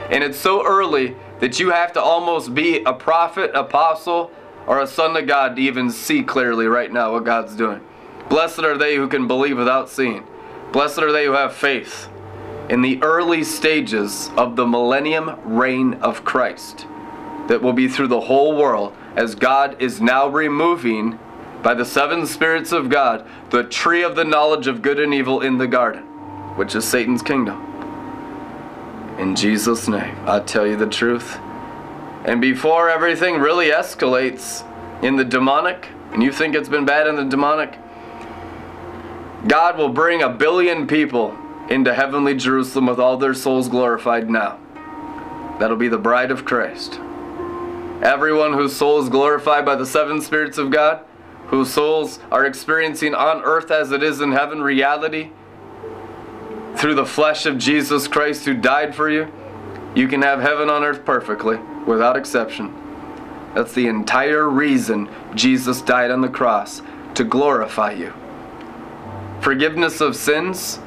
And 0.09 0.23
it's 0.23 0.39
so 0.39 0.65
early 0.65 1.15
that 1.39 1.59
you 1.59 1.69
have 1.69 1.93
to 1.93 2.01
almost 2.01 2.55
be 2.55 2.81
a 2.83 2.93
prophet, 2.93 3.51
apostle, 3.53 4.31
or 4.65 4.81
a 4.81 4.87
son 4.87 5.15
of 5.15 5.27
God 5.27 5.55
to 5.55 5.61
even 5.61 5.91
see 5.91 6.23
clearly 6.23 6.65
right 6.65 6.91
now 6.91 7.11
what 7.11 7.25
God's 7.25 7.55
doing. 7.55 7.81
Blessed 8.27 8.59
are 8.59 8.77
they 8.77 8.95
who 8.95 9.07
can 9.07 9.27
believe 9.27 9.57
without 9.57 9.87
seeing. 9.87 10.25
Blessed 10.71 10.97
are 10.97 11.11
they 11.11 11.25
who 11.25 11.33
have 11.33 11.53
faith 11.53 12.09
in 12.69 12.81
the 12.81 13.01
early 13.03 13.43
stages 13.43 14.31
of 14.35 14.55
the 14.55 14.65
millennium 14.65 15.39
reign 15.45 15.93
of 15.95 16.25
Christ 16.25 16.87
that 17.47 17.61
will 17.61 17.73
be 17.73 17.87
through 17.87 18.07
the 18.07 18.21
whole 18.21 18.55
world 18.55 18.95
as 19.15 19.35
God 19.35 19.81
is 19.81 20.01
now 20.01 20.27
removing 20.27 21.19
by 21.61 21.73
the 21.73 21.85
seven 21.85 22.25
spirits 22.25 22.71
of 22.71 22.89
God 22.89 23.25
the 23.49 23.63
tree 23.63 24.03
of 24.03 24.15
the 24.15 24.23
knowledge 24.23 24.67
of 24.67 24.81
good 24.81 24.99
and 24.99 25.13
evil 25.13 25.41
in 25.41 25.57
the 25.57 25.67
garden, 25.67 26.03
which 26.57 26.75
is 26.75 26.85
Satan's 26.85 27.21
kingdom. 27.21 27.61
In 29.17 29.35
Jesus' 29.35 29.87
name, 29.87 30.15
I 30.27 30.41
tell 30.41 30.67
you 30.67 30.75
the 30.75 30.87
truth. 30.87 31.37
And 32.25 32.41
before 32.41 32.89
everything 32.89 33.39
really 33.39 33.67
escalates 33.67 34.63
in 35.03 35.15
the 35.15 35.23
demonic, 35.23 35.87
and 36.11 36.21
you 36.21 36.31
think 36.31 36.55
it's 36.55 36.69
been 36.69 36.85
bad 36.85 37.07
in 37.07 37.15
the 37.15 37.25
demonic, 37.25 37.77
God 39.47 39.77
will 39.77 39.89
bring 39.89 40.21
a 40.21 40.29
billion 40.29 40.87
people 40.87 41.37
into 41.69 41.93
heavenly 41.93 42.35
Jerusalem 42.35 42.87
with 42.87 42.99
all 42.99 43.17
their 43.17 43.33
souls 43.33 43.69
glorified 43.69 44.29
now. 44.29 44.59
That'll 45.59 45.77
be 45.77 45.87
the 45.87 45.97
bride 45.97 46.31
of 46.31 46.45
Christ. 46.45 46.99
Everyone 48.01 48.53
whose 48.53 48.75
soul 48.75 49.01
is 49.01 49.09
glorified 49.09 49.65
by 49.65 49.75
the 49.75 49.85
seven 49.85 50.21
spirits 50.21 50.57
of 50.57 50.69
God, 50.69 51.05
whose 51.47 51.71
souls 51.71 52.19
are 52.31 52.45
experiencing 52.45 53.13
on 53.13 53.43
earth 53.43 53.71
as 53.71 53.91
it 53.91 54.03
is 54.03 54.21
in 54.21 54.31
heaven 54.31 54.61
reality, 54.61 55.31
through 56.75 56.95
the 56.95 57.05
flesh 57.05 57.45
of 57.45 57.57
Jesus 57.57 58.07
Christ 58.07 58.45
who 58.45 58.53
died 58.53 58.93
for 58.93 59.09
you, 59.09 59.31
you 59.95 60.07
can 60.07 60.21
have 60.21 60.41
heaven 60.41 60.69
on 60.69 60.83
earth 60.83 61.05
perfectly, 61.05 61.57
without 61.87 62.17
exception. 62.17 62.73
That's 63.53 63.73
the 63.73 63.87
entire 63.87 64.49
reason 64.49 65.09
Jesus 65.33 65.81
died 65.81 66.11
on 66.11 66.19
the 66.19 66.27
cross, 66.27 66.81
to 67.13 67.23
glorify 67.23 67.93
you. 67.93 68.13
Forgiveness 69.39 70.01
of 70.01 70.17
sins? 70.17 70.79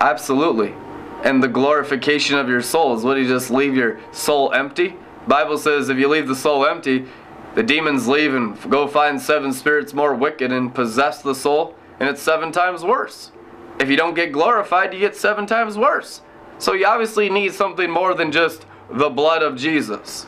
Absolutely. 0.00 0.74
And 1.22 1.42
the 1.42 1.48
glorification 1.48 2.38
of 2.38 2.48
your 2.48 2.62
soul 2.62 2.96
is 2.96 3.04
what 3.04 3.18
you 3.18 3.28
just 3.28 3.50
leave 3.50 3.74
your 3.74 4.00
soul 4.12 4.52
empty? 4.52 4.96
Bible 5.26 5.58
says 5.58 5.88
if 5.88 5.98
you 5.98 6.08
leave 6.08 6.28
the 6.28 6.36
soul 6.36 6.64
empty, 6.66 7.06
the 7.54 7.62
demons 7.62 8.06
leave 8.06 8.34
and 8.34 8.58
go 8.70 8.86
find 8.86 9.20
seven 9.20 9.52
spirits 9.52 9.94
more 9.94 10.14
wicked 10.14 10.52
and 10.52 10.74
possess 10.74 11.22
the 11.22 11.34
soul, 11.34 11.74
and 11.98 12.08
it's 12.08 12.22
seven 12.22 12.52
times 12.52 12.84
worse. 12.84 13.32
If 13.80 13.88
you 13.88 13.96
don't 13.96 14.14
get 14.14 14.32
glorified, 14.32 14.92
you 14.92 15.00
get 15.00 15.16
seven 15.16 15.46
times 15.46 15.76
worse. 15.76 16.20
So 16.58 16.72
you 16.72 16.86
obviously 16.86 17.28
need 17.28 17.52
something 17.54 17.90
more 17.90 18.14
than 18.14 18.32
just 18.32 18.66
the 18.90 19.10
blood 19.10 19.42
of 19.42 19.56
Jesus. 19.56 20.26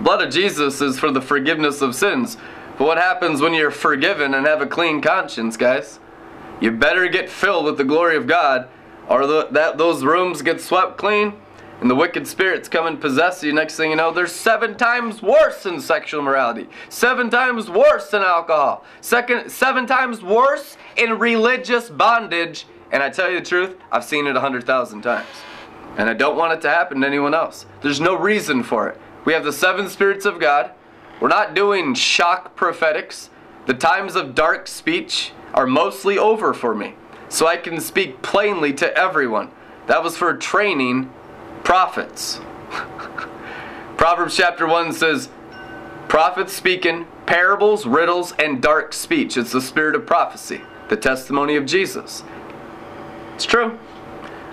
Blood 0.00 0.22
of 0.22 0.32
Jesus 0.32 0.80
is 0.80 0.98
for 0.98 1.10
the 1.10 1.20
forgiveness 1.20 1.82
of 1.82 1.94
sins. 1.94 2.36
But 2.78 2.86
what 2.86 2.98
happens 2.98 3.40
when 3.40 3.54
you're 3.54 3.72
forgiven 3.72 4.34
and 4.34 4.46
have 4.46 4.60
a 4.60 4.66
clean 4.66 5.00
conscience, 5.00 5.56
guys? 5.56 5.98
You 6.60 6.70
better 6.70 7.08
get 7.08 7.28
filled 7.28 7.64
with 7.64 7.76
the 7.76 7.84
glory 7.84 8.16
of 8.16 8.26
God, 8.26 8.68
or 9.08 9.26
the, 9.26 9.48
that 9.50 9.78
those 9.78 10.04
rooms 10.04 10.42
get 10.42 10.60
swept 10.60 10.96
clean, 10.98 11.34
and 11.80 11.88
the 11.88 11.94
wicked 11.94 12.26
spirits 12.26 12.68
come 12.68 12.86
and 12.86 13.00
possess 13.00 13.42
you. 13.42 13.52
Next 13.52 13.76
thing 13.76 13.90
you 13.90 13.96
know, 13.96 14.12
they're 14.12 14.26
seven 14.26 14.76
times 14.76 15.22
worse 15.22 15.64
in 15.66 15.80
sexual 15.80 16.22
morality, 16.22 16.68
seven 16.88 17.30
times 17.30 17.70
worse 17.70 18.12
in 18.12 18.22
alcohol, 18.22 18.84
second, 19.00 19.50
seven 19.50 19.86
times 19.86 20.22
worse 20.22 20.76
in 20.96 21.18
religious 21.18 21.88
bondage. 21.88 22.66
And 22.90 23.02
I 23.02 23.10
tell 23.10 23.30
you 23.30 23.40
the 23.40 23.46
truth, 23.46 23.76
I've 23.92 24.04
seen 24.04 24.26
it 24.26 24.36
a 24.36 24.40
hundred 24.40 24.64
thousand 24.64 25.02
times. 25.02 25.28
And 25.96 26.08
I 26.08 26.14
don't 26.14 26.36
want 26.36 26.52
it 26.52 26.60
to 26.62 26.68
happen 26.68 27.00
to 27.00 27.06
anyone 27.06 27.34
else. 27.34 27.66
There's 27.82 28.00
no 28.00 28.16
reason 28.16 28.62
for 28.62 28.88
it. 28.88 29.00
We 29.24 29.32
have 29.32 29.44
the 29.44 29.52
seven 29.52 29.88
spirits 29.88 30.24
of 30.24 30.40
God. 30.40 30.72
We're 31.20 31.28
not 31.28 31.54
doing 31.54 31.94
shock 31.94 32.54
prophetics. 32.54 33.30
The 33.66 33.74
times 33.74 34.16
of 34.16 34.34
dark 34.34 34.68
speech 34.68 35.32
are 35.54 35.66
mostly 35.66 36.16
over 36.16 36.54
for 36.54 36.74
me. 36.74 36.94
So 37.28 37.46
I 37.46 37.56
can 37.56 37.80
speak 37.80 38.22
plainly 38.22 38.72
to 38.74 38.96
everyone. 38.96 39.50
That 39.86 40.02
was 40.02 40.16
for 40.16 40.34
training 40.36 41.12
prophets. 41.64 42.40
Proverbs 43.96 44.36
chapter 44.36 44.66
1 44.66 44.92
says, 44.92 45.28
Prophets 46.08 46.52
speaking 46.52 47.06
parables, 47.26 47.84
riddles, 47.84 48.32
and 48.38 48.62
dark 48.62 48.94
speech. 48.94 49.36
It's 49.36 49.52
the 49.52 49.60
spirit 49.60 49.94
of 49.94 50.06
prophecy, 50.06 50.62
the 50.88 50.96
testimony 50.96 51.56
of 51.56 51.66
Jesus. 51.66 52.22
It's 53.34 53.44
true. 53.44 53.78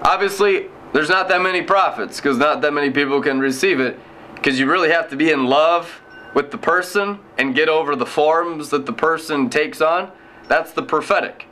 Obviously, 0.01 0.67
there's 0.91 1.09
not 1.09 1.29
that 1.29 1.41
many 1.41 1.61
prophets 1.61 2.17
because 2.17 2.37
not 2.37 2.61
that 2.61 2.73
many 2.73 2.89
people 2.89 3.21
can 3.21 3.39
receive 3.39 3.79
it 3.79 3.99
because 4.35 4.59
you 4.59 4.69
really 4.69 4.91
have 4.91 5.09
to 5.09 5.15
be 5.15 5.31
in 5.31 5.45
love 5.45 6.01
with 6.33 6.51
the 6.51 6.57
person 6.57 7.19
and 7.37 7.55
get 7.55 7.69
over 7.69 7.95
the 7.95 8.05
forms 8.05 8.69
that 8.69 8.85
the 8.85 8.93
person 8.93 9.49
takes 9.49 9.81
on. 9.81 10.11
That's 10.47 10.73
the 10.73 10.83
prophetic. 10.83 11.45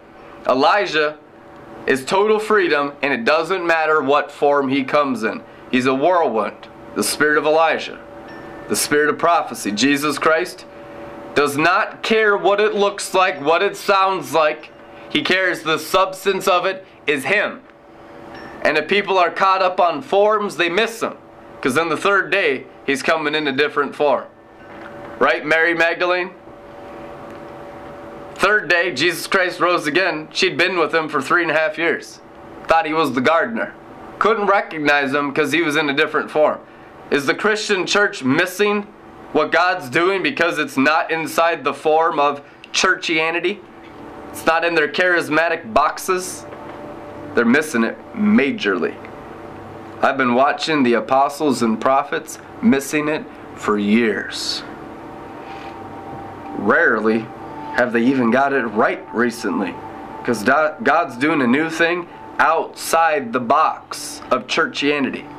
Elijah 0.47 1.17
is 1.87 2.05
total 2.05 2.39
freedom 2.39 2.93
and 3.01 3.13
it 3.13 3.25
doesn't 3.25 3.65
matter 3.65 4.01
what 4.01 4.31
form 4.31 4.69
he 4.69 4.83
comes 4.83 5.23
in. 5.23 5.43
He's 5.71 5.85
a 5.85 5.93
whirlwind, 5.93 6.67
the 6.95 7.03
spirit 7.03 7.37
of 7.37 7.45
Elijah, 7.45 7.99
the 8.69 8.75
spirit 8.75 9.09
of 9.09 9.17
prophecy. 9.17 9.71
Jesus 9.71 10.17
Christ 10.17 10.65
does 11.35 11.57
not 11.57 12.03
care 12.03 12.37
what 12.37 12.59
it 12.59 12.73
looks 12.73 13.13
like, 13.13 13.41
what 13.41 13.63
it 13.63 13.75
sounds 13.75 14.33
like. 14.33 14.71
He 15.09 15.23
cares 15.23 15.63
the 15.63 15.79
substance 15.79 16.47
of 16.47 16.65
it 16.65 16.85
is 17.07 17.25
him. 17.25 17.61
And 18.61 18.77
if 18.77 18.87
people 18.87 19.17
are 19.17 19.31
caught 19.31 19.61
up 19.61 19.79
on 19.79 20.01
forms, 20.01 20.55
they 20.55 20.69
miss 20.69 21.01
him. 21.01 21.17
Because 21.55 21.75
then 21.75 21.89
the 21.89 21.97
third 21.97 22.31
day, 22.31 22.65
he's 22.85 23.03
coming 23.03 23.35
in 23.35 23.47
a 23.47 23.51
different 23.51 23.95
form. 23.95 24.25
Right, 25.19 25.45
Mary 25.45 25.73
Magdalene? 25.73 26.31
Third 28.43 28.67
day, 28.67 28.93
Jesus 28.93 29.25
Christ 29.25 29.61
rose 29.61 29.87
again. 29.87 30.27
She'd 30.33 30.57
been 30.57 30.77
with 30.77 30.93
him 30.93 31.07
for 31.07 31.21
three 31.21 31.43
and 31.43 31.51
a 31.51 31.53
half 31.53 31.77
years. 31.77 32.19
Thought 32.67 32.85
he 32.85 32.91
was 32.91 33.13
the 33.13 33.21
gardener. 33.21 33.73
Couldn't 34.19 34.47
recognize 34.47 35.13
him 35.13 35.29
because 35.29 35.53
he 35.53 35.61
was 35.61 35.77
in 35.77 35.89
a 35.89 35.95
different 35.95 36.29
form. 36.29 36.59
Is 37.09 37.25
the 37.25 37.35
Christian 37.35 37.87
church 37.87 38.21
missing 38.21 38.81
what 39.31 39.53
God's 39.53 39.89
doing 39.89 40.21
because 40.21 40.59
it's 40.59 40.75
not 40.75 41.09
inside 41.09 41.63
the 41.63 41.73
form 41.73 42.19
of 42.19 42.43
churchianity. 42.73 43.59
It's 44.31 44.45
not 44.45 44.65
in 44.65 44.75
their 44.75 44.89
charismatic 44.89 45.73
boxes. 45.73 46.45
They're 47.35 47.45
missing 47.45 47.85
it 47.85 47.97
majorly. 48.13 48.93
I've 50.01 50.17
been 50.17 50.35
watching 50.35 50.83
the 50.83 50.95
apostles 50.95 51.61
and 51.61 51.79
prophets 51.79 52.39
missing 52.61 53.07
it 53.07 53.23
for 53.55 53.77
years. 53.77 54.63
Rarely 56.57 57.25
have 57.75 57.93
they 57.93 58.03
even 58.03 58.31
got 58.31 58.53
it 58.53 58.65
right 58.67 59.03
recently. 59.13 59.73
Because 60.19 60.43
God's 60.43 61.17
doing 61.17 61.41
a 61.41 61.47
new 61.47 61.69
thing 61.69 62.07
outside 62.39 63.33
the 63.33 63.39
box 63.39 64.21
of 64.31 64.47
churchianity. 64.47 65.29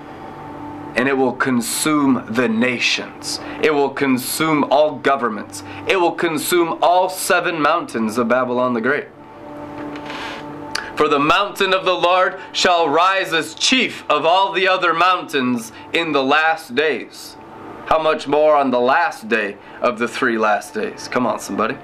And 0.97 1.09
it 1.09 1.17
will 1.17 1.33
consume 1.33 2.25
the 2.29 2.49
nations. 2.49 3.41
It 3.63 3.73
will 3.73 3.91
consume 3.91 4.65
all 4.65 4.97
governments. 4.97 5.65
It 5.89 5.97
will 5.97 6.13
consume 6.13 6.79
all 6.83 7.09
seven 7.09 7.61
mountains 7.61 8.19
of 8.19 8.29
Babylon 8.29 8.75
the 8.75 8.81
Great. 8.81 9.09
For 10.97 11.09
the 11.09 11.19
mountain 11.19 11.75
of 11.75 11.85
the 11.85 11.95
Lord 11.95 12.39
shall 12.53 12.89
rise 12.89 13.33
as 13.33 13.55
chief 13.55 14.05
of 14.09 14.25
all 14.25 14.53
the 14.53 14.69
other 14.69 14.95
mountains 14.95 15.73
in 15.93 16.13
the 16.13 16.23
last 16.23 16.77
days. 16.77 17.37
How 17.87 18.01
much 18.01 18.29
more 18.29 18.55
on 18.55 18.71
the 18.71 18.81
last 18.81 19.29
day 19.29 19.57
of 19.81 19.99
the 19.99 20.07
three 20.07 20.39
last 20.39 20.75
days? 20.75 21.09
Come 21.09 21.27
on, 21.27 21.41
somebody. 21.41 21.77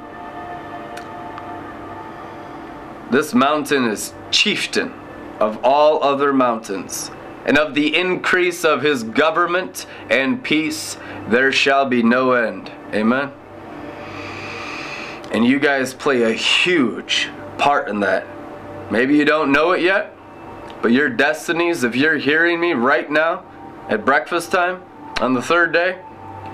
This 3.11 3.35
mountain 3.35 3.87
is 3.87 4.15
chieftain 4.31 4.93
of 5.41 5.59
all 5.65 6.03
other 6.05 6.33
mountains, 6.33 7.11
and 7.45 7.59
of 7.59 7.75
the 7.75 7.97
increase 7.97 8.65
of 8.65 8.83
his 8.83 9.03
government 9.03 9.87
and 10.11 10.45
peace 10.45 10.97
there 11.29 11.51
shall 11.51 11.87
be 11.87 12.03
no 12.03 12.33
end. 12.33 12.71
Amen. 12.93 13.33
And 15.33 15.45
you 15.45 15.59
guys 15.59 15.95
play 15.95 16.23
a 16.23 16.33
huge 16.33 17.31
part 17.59 17.89
in 17.89 18.01
that. 18.01 18.27
Maybe 18.93 19.17
you 19.17 19.25
don't 19.25 19.51
know 19.51 19.73
it 19.73 19.83
yet, 19.83 20.15
but 20.83 20.93
your 20.93 21.09
destinies, 21.09 21.85
if 21.85 21.97
you're 21.97 22.19
hearing 22.19 22.61
me 22.61 22.73
right 22.73 23.11
now 23.11 23.45
at 23.89 24.05
breakfast 24.05 24.53
time 24.53 24.83
on 25.21 25.35
the 25.35 25.43
third 25.43 25.73
day, 25.73 26.01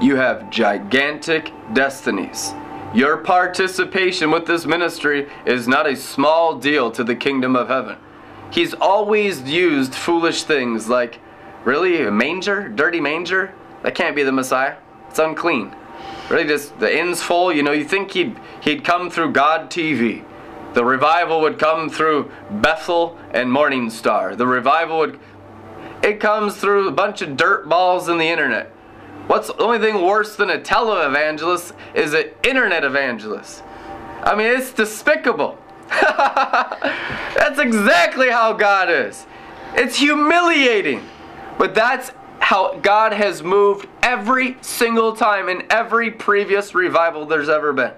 you 0.01 0.17
have 0.17 0.51
gigantic 0.51 1.53
destinies. 1.73 2.53
Your 2.97 3.19
participation 3.19 4.31
with 4.31 4.47
this 4.47 4.65
ministry 4.65 5.29
is 5.45 5.69
not 5.69 5.87
a 5.87 5.95
small 5.95 6.57
deal 6.59 6.91
to 6.93 7.05
the 7.05 7.15
kingdom 7.15 7.55
of 7.55 7.69
heaven. 7.69 7.99
He's 8.51 8.73
always 8.73 9.43
used 9.43 9.95
foolish 9.95 10.45
things 10.45 10.89
like, 10.89 11.19
really, 11.67 12.07
a 12.07 12.11
manger? 12.11 12.71
Dirty 12.71 12.99
manger? 12.99 13.53
That 13.83 13.95
can't 13.95 14.17
be 14.17 14.23
the 14.23 14.33
Messiah. 14.33 14.77
It's 15.11 15.19
unclean. 15.19 15.77
Really, 16.31 16.47
just 16.47 16.79
the 16.81 16.99
inn's 16.99 17.21
full. 17.21 17.53
You 17.53 17.63
know, 17.63 17.73
you 17.73 17.85
think 17.85 18.13
he'd, 18.13 18.35
he'd 18.63 18.83
come 18.83 19.11
through 19.11 19.33
God 19.33 19.69
TV. 19.69 20.25
The 20.73 20.83
revival 20.83 21.43
would 21.43 21.59
come 21.59 21.91
through 21.91 22.31
Bethel 22.51 23.19
and 23.31 23.53
Morning 23.53 23.91
Star. 23.91 24.35
The 24.35 24.47
revival 24.47 25.01
would. 25.01 25.21
It 26.03 26.19
comes 26.19 26.57
through 26.57 26.89
a 26.89 26.93
bunch 26.93 27.21
of 27.21 27.37
dirt 27.37 27.69
balls 27.69 28.09
in 28.09 28.17
the 28.17 28.29
internet. 28.29 28.73
What's 29.27 29.49
the 29.49 29.57
only 29.61 29.79
thing 29.79 30.03
worse 30.03 30.37
than 30.37 30.51
a 30.51 30.59
televangelist 30.59 31.73
is 31.95 32.15
an 32.15 32.31
internet 32.45 32.85
evangelist. 32.85 33.63
I 34.23 34.35
mean, 34.37 34.47
it's 34.47 34.73
despicable. 34.73 35.59
that's 35.89 37.59
exactly 37.59 38.31
how 38.31 38.53
God 38.53 38.91
is. 38.91 39.27
It's 39.75 39.97
humiliating. 39.97 41.03
But 41.59 41.75
that's 41.75 42.13
how 42.39 42.79
God 42.79 43.13
has 43.13 43.43
moved 43.43 43.89
every 44.03 44.57
single 44.61 45.17
time 45.17 45.49
in 45.49 45.65
every 45.71 46.11
previous 46.11 46.75
revival 46.75 47.27
there's 47.27 47.49
ever 47.49 47.73
been. 47.73 47.93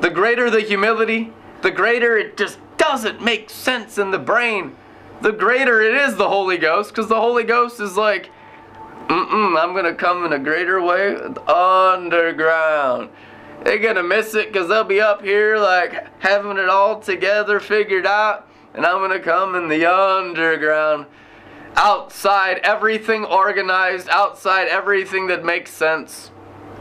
The 0.00 0.10
greater 0.10 0.50
the 0.50 0.60
humility, 0.60 1.32
the 1.62 1.70
greater 1.70 2.18
it 2.18 2.36
just 2.36 2.58
doesn't 2.76 3.22
make 3.22 3.48
sense 3.48 3.96
in 3.96 4.10
the 4.10 4.18
brain, 4.18 4.76
the 5.22 5.32
greater 5.32 5.80
it 5.80 5.94
is 5.94 6.16
the 6.16 6.28
Holy 6.28 6.58
Ghost, 6.58 6.90
because 6.90 7.08
the 7.08 7.20
Holy 7.20 7.44
Ghost 7.44 7.80
is 7.80 7.96
like, 7.96 8.30
mm-mm, 9.08 9.60
I'm 9.60 9.74
gonna 9.74 9.94
come 9.94 10.24
in 10.24 10.32
a 10.32 10.38
greater 10.38 10.80
way 10.80 11.16
underground. 11.46 13.10
They're 13.64 13.78
gonna 13.78 14.02
miss 14.02 14.34
it 14.34 14.52
because 14.52 14.68
they'll 14.68 14.84
be 14.84 15.00
up 15.00 15.22
here 15.22 15.58
like 15.58 16.20
having 16.20 16.58
it 16.58 16.68
all 16.68 17.00
together 17.00 17.60
figured 17.60 18.06
out, 18.06 18.48
and 18.74 18.86
I'm 18.86 19.00
gonna 19.00 19.20
come 19.20 19.54
in 19.54 19.68
the 19.68 19.86
underground. 19.86 21.06
Outside 21.76 22.58
everything 22.58 23.24
organized, 23.24 24.08
outside 24.08 24.68
everything 24.68 25.26
that 25.26 25.44
makes 25.44 25.70
sense. 25.72 26.30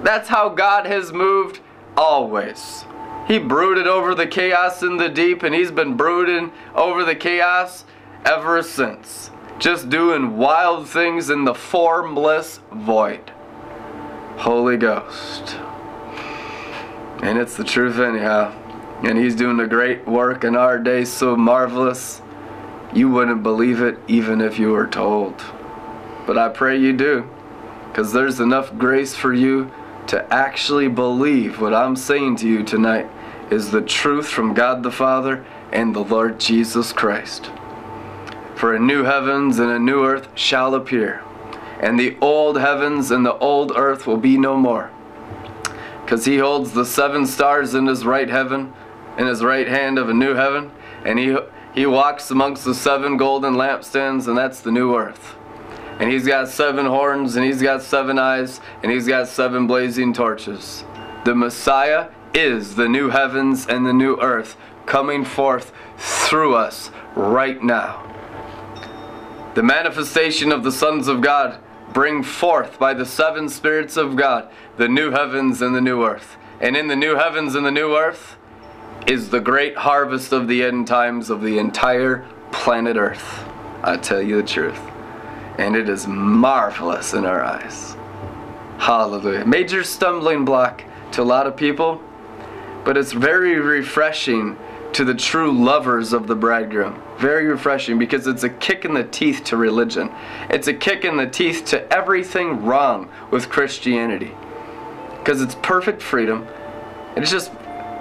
That's 0.02 0.30
how 0.30 0.50
God 0.50 0.86
has 0.86 1.12
moved 1.12 1.60
always. 1.98 2.86
He 3.28 3.40
brooded 3.40 3.88
over 3.88 4.14
the 4.14 4.28
chaos 4.28 4.84
in 4.84 4.98
the 4.98 5.10
deep, 5.10 5.44
and 5.44 5.54
He's 5.56 5.72
been 5.72 5.98
brooding 5.98 6.52
over 6.76 7.04
the 7.04 7.16
chaos 7.16 7.86
ever 8.24 8.62
since. 8.62 9.32
Just 9.58 9.90
doing 9.90 10.38
wild 10.38 10.90
things 10.90 11.30
in 11.30 11.46
the 11.46 11.56
formless 11.56 12.60
void. 12.74 13.32
Holy 14.38 14.76
Ghost. 14.76 15.56
And 17.24 17.38
it's 17.38 17.56
the 17.56 17.64
truth, 17.64 17.98
anyhow. 17.98 18.54
And 19.04 19.18
He's 19.18 19.36
doing 19.36 19.60
a 19.62 19.68
great 19.68 20.06
work 20.06 20.44
in 20.44 20.58
our 20.58 20.78
day, 20.78 21.06
so 21.06 21.38
marvelous. 21.38 22.22
You 22.94 23.10
wouldn't 23.10 23.44
believe 23.44 23.82
it 23.82 23.98
even 24.08 24.42
if 24.42 24.60
you 24.60 24.72
were 24.72 24.88
told. 24.88 25.42
But 26.28 26.38
I 26.38 26.50
pray 26.50 26.78
you 26.78 26.92
do, 26.92 27.30
because 27.88 28.12
there's 28.12 28.42
enough 28.42 28.78
grace 28.78 29.16
for 29.16 29.34
you 29.34 29.72
to 30.08 30.34
actually 30.34 30.90
believe 30.90 31.62
what 31.62 31.74
I'm 31.74 31.96
saying 31.96 32.36
to 32.38 32.48
you 32.48 32.64
tonight 32.64 33.10
is 33.50 33.72
the 33.72 33.82
truth 33.82 34.28
from 34.28 34.54
God 34.54 34.84
the 34.84 34.92
Father 34.92 35.46
and 35.72 35.96
the 35.96 36.04
Lord 36.04 36.40
Jesus 36.40 36.92
Christ. 36.92 37.52
For 38.56 38.74
a 38.74 38.80
new 38.80 39.04
heavens 39.04 39.60
and 39.60 39.70
a 39.70 39.80
new 39.80 40.06
earth 40.06 40.30
shall 40.36 40.76
appear, 40.76 41.22
and 41.80 42.00
the 42.00 42.18
old 42.22 42.58
heavens 42.58 43.12
and 43.12 43.26
the 43.26 43.38
old 43.38 43.74
earth 43.76 44.08
will 44.08 44.18
be 44.18 44.38
no 44.38 44.56
more. 44.56 44.92
Because 46.04 46.24
he 46.24 46.38
holds 46.38 46.72
the 46.72 46.86
seven 46.86 47.26
stars 47.26 47.76
in 47.76 47.88
his 47.88 48.06
right 48.06 48.30
heaven, 48.30 48.74
in 49.18 49.28
his 49.28 49.44
right 49.44 49.68
hand 49.68 49.98
of 49.98 50.08
a 50.08 50.14
new 50.14 50.36
heaven, 50.36 50.72
and 51.04 51.20
he, 51.20 51.36
he 51.74 51.86
walks 51.86 52.32
amongst 52.32 52.64
the 52.64 52.74
seven 52.74 53.18
golden 53.18 53.56
lampstands, 53.56 54.28
and 54.28 54.38
that's 54.38 54.62
the 54.62 54.72
new 54.72 54.96
earth. 54.96 55.36
And 56.00 56.10
he's 56.10 56.26
got 56.26 56.48
seven 56.48 56.86
horns, 56.86 57.36
and 57.36 57.46
he's 57.46 57.62
got 57.62 57.82
seven 57.82 58.18
eyes, 58.18 58.62
and 58.84 58.92
he's 58.92 59.08
got 59.08 59.28
seven 59.28 59.68
blazing 59.68 60.14
torches. 60.14 60.86
The 61.26 61.36
Messiah 61.36 62.10
is 62.34 62.76
the 62.76 62.88
new 62.88 63.10
heavens 63.10 63.66
and 63.68 63.86
the 63.86 63.94
new 63.94 64.16
earth 64.22 64.56
coming 64.86 65.26
forth 65.26 65.74
through 65.98 66.56
us 66.56 66.92
right 67.16 67.62
now. 67.64 68.15
The 69.56 69.64
manifestation 69.64 70.52
of 70.52 70.64
the 70.64 70.72
sons 70.72 71.08
of 71.08 71.22
God 71.22 71.60
bring 71.94 72.24
forth 72.24 72.78
by 72.78 72.94
the 72.94 73.06
seven 73.06 73.48
spirits 73.48 73.96
of 73.96 74.18
God 74.18 74.50
the 74.76 74.90
new 74.90 75.12
heavens 75.12 75.62
and 75.62 75.74
the 75.74 75.82
new 75.82 76.04
earth. 76.04 76.36
And 76.60 76.76
in 76.76 76.88
the 76.88 76.96
new 76.96 77.16
heavens 77.16 77.56
and 77.56 77.66
the 77.66 77.72
new 77.72 77.96
earth 77.96 78.38
is 79.08 79.30
the 79.30 79.40
great 79.40 79.78
harvest 79.78 80.34
of 80.34 80.50
the 80.50 80.64
end 80.64 80.88
times 80.88 81.30
of 81.30 81.42
the 81.42 81.58
entire 81.58 82.26
planet 82.52 82.98
earth. 82.98 83.46
I 83.82 83.96
tell 83.98 84.22
you 84.22 84.42
the 84.42 84.48
truth. 84.48 84.80
And 85.58 85.76
it 85.76 85.88
is 85.88 86.06
marvelous 86.06 87.14
in 87.14 87.26
our 87.26 87.42
eyes. 87.42 87.96
Hallelujah. 88.78 89.46
Major 89.46 89.84
stumbling 89.84 90.44
block 90.44 90.84
to 91.14 91.22
a 91.22 91.24
lot 91.24 91.48
of 91.48 91.56
people 91.56 92.02
but 92.86 92.96
it's 92.96 93.12
very 93.12 93.60
refreshing 93.60 94.56
to 94.96 95.04
the 95.04 95.14
true 95.14 95.52
lovers 95.52 96.14
of 96.14 96.26
the 96.26 96.36
bridegroom. 96.36 97.04
Very 97.18 97.48
refreshing 97.48 98.00
because 98.00 98.28
it's 98.28 98.44
a 98.44 98.50
kick 98.50 98.86
in 98.86 98.94
the 98.94 99.04
teeth 99.04 99.44
to 99.44 99.58
religion. 99.58 100.10
It's 100.50 100.68
a 100.70 100.74
kick 100.74 101.04
in 101.04 101.18
the 101.18 101.28
teeth 101.28 101.66
to 101.66 101.94
everything 101.94 102.64
wrong 102.64 103.10
with 103.30 103.50
Christianity. 103.50 104.32
Because 105.18 105.42
it's 105.42 105.56
perfect 105.56 106.02
freedom. 106.02 106.48
It's 107.18 107.30
just 107.30 107.54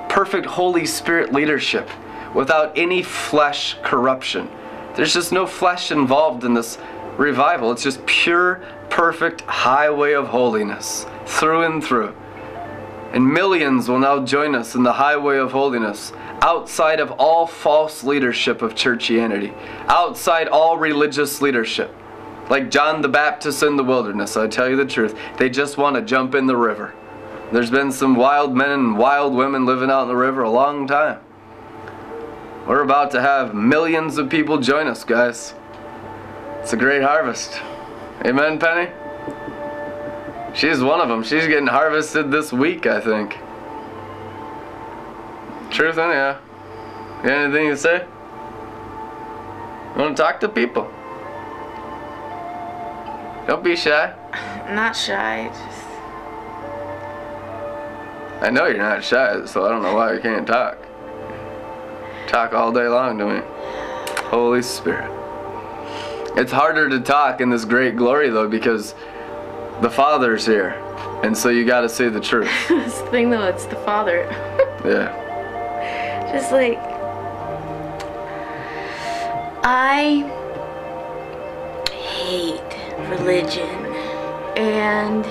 perfect 0.09 0.47
Holy 0.47 0.87
Spirit 0.87 1.33
leadership 1.33 1.91
without 2.33 2.79
any 2.79 3.03
flesh 3.03 3.77
corruption. 3.83 4.49
There's 4.95 5.15
just 5.15 5.33
no 5.33 5.49
flesh 5.49 5.91
involved 5.91 6.45
in 6.45 6.55
this 6.55 6.79
revival. 7.17 7.73
It's 7.73 7.83
just 7.83 8.07
pure, 8.07 8.63
perfect 8.89 9.41
highway 9.41 10.13
of 10.13 10.29
holiness 10.29 11.07
through 11.27 11.63
and 11.63 11.83
through. 11.83 12.15
And 13.13 13.33
millions 13.33 13.89
will 13.89 13.99
now 13.99 14.25
join 14.25 14.55
us 14.55 14.77
in 14.77 14.85
the 14.85 14.93
highway 14.93 15.39
of 15.39 15.51
holiness, 15.51 16.13
outside 16.45 17.01
of 17.01 17.11
all 17.13 17.47
false 17.47 18.05
leadership 18.05 18.61
of 18.61 18.75
churchianity, 18.75 19.57
outside 19.89 20.47
all 20.47 20.77
religious 20.77 21.41
leadership. 21.41 21.91
Like 22.51 22.71
John 22.71 23.01
the 23.01 23.09
Baptist 23.09 23.63
in 23.63 23.77
the 23.79 23.83
wilderness, 23.83 24.37
I 24.37 24.47
tell 24.47 24.69
you 24.69 24.77
the 24.77 24.85
truth, 24.85 25.17
they 25.39 25.49
just 25.49 25.79
want 25.79 25.97
to 25.97 26.03
jump 26.03 26.35
in 26.35 26.47
the 26.47 26.57
river. 26.57 26.95
There's 27.51 27.71
been 27.71 27.91
some 27.91 28.15
wild 28.15 28.55
men 28.55 28.71
and 28.71 28.99
wild 28.99 29.35
women 29.35 29.65
living 29.65 29.91
out 29.91 30.03
in 30.03 30.09
the 30.09 30.17
river 30.17 30.43
a 30.43 30.51
long 30.51 30.87
time. 30.87 31.19
We're 32.67 32.83
about 32.83 33.11
to 33.13 33.23
have 33.23 33.55
millions 33.55 34.19
of 34.19 34.29
people 34.29 34.59
join 34.59 34.87
us, 34.87 35.03
guys. 35.03 35.55
It's 36.61 36.75
a 36.75 36.77
great 36.77 37.03
harvest. 37.03 37.59
Amen, 38.27 38.59
Penny? 38.59 38.91
She's 40.55 40.83
one 40.83 41.01
of 41.01 41.09
them. 41.09 41.23
She's 41.23 41.47
getting 41.47 41.69
harvested 41.69 42.31
this 42.31 42.53
week, 42.53 42.87
I 42.87 43.01
think. 43.01 43.39
Truth 45.75 45.99
anyhow. 45.99 46.39
You 47.17 47.29
got 47.29 47.33
anything 47.33 47.71
to 47.71 47.77
say? 47.77 48.07
You 49.97 50.01
want 50.01 50.17
to 50.17 50.23
talk 50.23 50.39
to 50.39 50.49
people? 50.49 50.89
Don't 53.49 53.65
be 53.65 53.75
shy. 53.75 54.15
I'm 54.33 54.75
not 54.77 54.95
shy. 54.95 55.49
Just 55.49 55.85
I 58.41 58.51
know 58.51 58.67
you're 58.67 58.79
not 58.79 59.03
shy, 59.03 59.45
so 59.47 59.67
I 59.67 59.69
don't 59.69 59.83
know 59.83 59.97
why 59.97 60.13
you 60.13 60.21
can't 60.21 60.47
talk. 60.47 60.79
Talk 62.29 62.53
all 62.53 62.71
day 62.71 62.87
long 62.87 63.19
to 63.19 63.27
me. 63.27 63.41
Holy 64.29 64.63
Spirit. 64.63 65.11
It's 66.37 66.53
harder 66.53 66.89
to 66.89 67.01
talk 67.01 67.41
in 67.41 67.51
this 67.51 67.65
great 67.65 67.97
glory 67.97 68.31
though 68.31 68.49
because 68.49 68.95
the 69.81 69.91
Father's 69.91 70.47
here. 70.47 70.81
And 71.25 71.37
so 71.37 71.49
you 71.49 71.65
gotta 71.65 71.89
say 71.89 72.09
the 72.11 72.21
truth. 72.21 72.49
this 72.69 73.01
thing 73.11 73.29
though, 73.31 73.49
it's 73.49 73.67
the 73.67 73.77
father. 73.77 74.31
Yeah. 74.85 75.24
Just 76.35 76.51
like 76.51 76.79
I 79.63 80.29
hate 81.93 83.09
religion 83.09 83.69
and 84.57 85.25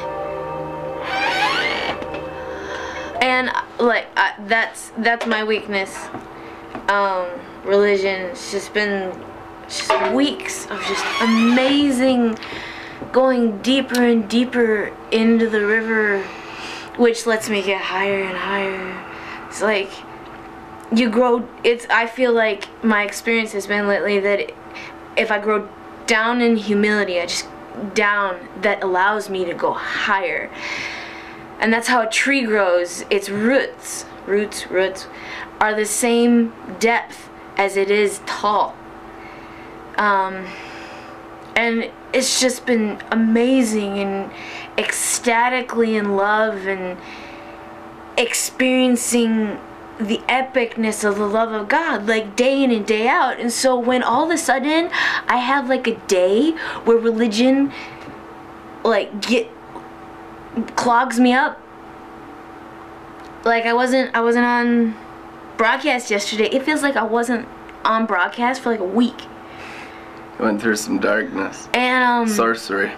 and 3.22 3.52
like 3.80 4.08
I, 4.16 4.34
that's 4.48 4.92
that's 4.98 5.26
my 5.26 5.44
weakness. 5.44 6.08
Um, 6.88 7.28
religion. 7.66 8.30
It's 8.32 8.54
just 8.54 8.74
been 8.74 9.14
just 9.68 10.14
weeks 10.14 10.68
of 10.68 10.82
just 10.86 11.06
amazing 11.22 12.38
going 13.12 13.62
deeper 13.62 14.02
and 14.02 14.30
deeper 14.30 14.96
into 15.12 15.50
the 15.50 15.66
river, 15.66 16.24
which 16.96 17.26
lets 17.26 17.50
me 17.50 17.62
get 17.62 17.82
higher 17.82 18.24
and 18.24 18.38
higher. 18.38 19.46
It's 19.50 19.62
like 19.62 19.90
you 20.96 21.10
grow. 21.10 21.48
It's. 21.64 21.86
I 21.90 22.08
feel 22.08 22.34
like 22.34 22.68
my 22.84 23.04
experience 23.04 23.52
has 23.54 23.68
been 23.68 23.88
lately 23.88 24.20
that 24.20 24.54
if 25.18 25.32
I 25.32 25.40
grow 25.40 25.70
down 26.06 26.42
in 26.42 26.58
humility, 26.58 27.20
I 27.20 27.26
just 27.26 27.48
down 27.94 28.48
that 28.62 28.84
allows 28.84 29.30
me 29.30 29.46
to 29.46 29.54
go 29.54 29.74
higher. 29.74 30.50
And 31.60 31.72
that's 31.72 31.88
how 31.88 32.02
a 32.02 32.10
tree 32.10 32.46
grows. 32.46 33.06
Its 33.10 33.30
roots, 33.30 34.06
roots, 34.26 34.70
roots, 34.70 35.08
are 35.60 35.74
the 35.74 35.86
same 35.86 36.54
depth 36.80 37.30
as 37.58 37.78
it 37.78 37.90
is 37.90 38.22
tall. 38.26 38.76
Um, 39.98 40.46
and 41.56 41.92
it's 42.14 42.42
just 42.42 42.66
been 42.66 43.02
amazing 43.12 44.00
and 44.00 44.32
ecstatically 44.78 45.96
in 45.96 46.16
love 46.16 46.66
and 46.68 46.98
experiencing 48.18 49.60
the 50.00 50.18
epicness 50.28 51.08
of 51.08 51.18
the 51.18 51.28
love 51.28 51.52
of 51.52 51.68
God 51.68 52.08
like 52.08 52.36
day 52.36 52.64
in 52.64 52.72
and 52.72 52.86
day 52.86 53.08
out. 53.08 53.40
And 53.40 53.52
so 53.52 53.78
when 53.78 54.02
all 54.04 54.26
of 54.26 54.32
a 54.32 54.38
sudden 54.38 54.90
I 55.28 55.38
have 55.38 55.70
like 55.70 55.88
a 55.88 55.96
day 56.08 56.52
where 56.84 56.98
religion 56.98 57.72
like 58.84 59.22
get 59.22 59.50
clogs 60.76 61.20
me 61.20 61.34
up 61.34 61.60
like 63.44 63.66
I 63.66 63.74
wasn't 63.74 64.16
I 64.16 64.22
wasn't 64.22 64.46
on 64.46 64.96
broadcast 65.58 66.10
yesterday. 66.10 66.46
It 66.46 66.64
feels 66.64 66.82
like 66.82 66.96
I 66.96 67.04
wasn't 67.04 67.48
on 67.86 68.06
broadcast 68.06 68.62
for 68.62 68.72
like 68.72 68.80
a 68.80 68.86
week. 68.86 69.22
Went 70.40 70.62
through 70.62 70.78
some 70.78 71.00
darkness. 71.00 71.70
And 71.74 72.04
um 72.04 72.28
Sorcery. 72.28 72.92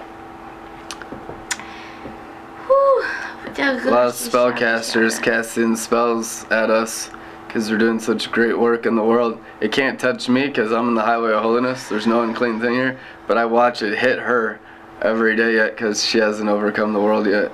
whew, 2.68 3.06
A 3.58 3.90
lot 3.90 4.08
of 4.08 4.14
spellcasters 4.14 5.22
casting 5.22 5.78
spells 5.78 6.44
at 6.52 6.70
us 6.70 7.10
because 7.48 7.70
they're 7.70 7.78
doing 7.78 8.00
such 8.00 8.30
great 8.30 8.60
work 8.60 8.86
in 8.86 8.98
the 8.98 9.04
world. 9.04 9.42
It 9.62 9.72
can't 9.72 9.98
touch 9.98 10.28
me 10.28 10.48
because 10.48 10.74
I'm 10.74 10.90
in 10.90 10.94
the 10.94 11.02
highway 11.02 11.32
of 11.32 11.42
holiness. 11.42 11.88
There's 11.88 12.06
no 12.06 12.24
unclean 12.24 12.60
thing 12.60 12.74
here. 12.74 13.00
But 13.28 13.38
I 13.38 13.46
watch 13.46 13.82
it 13.82 13.98
hit 13.98 14.20
her 14.20 14.60
every 15.02 15.38
day 15.38 15.56
yet 15.56 15.72
because 15.72 16.04
she 16.04 16.18
hasn't 16.18 16.50
overcome 16.50 16.92
the 16.92 17.00
world 17.00 17.28
yet. 17.28 17.50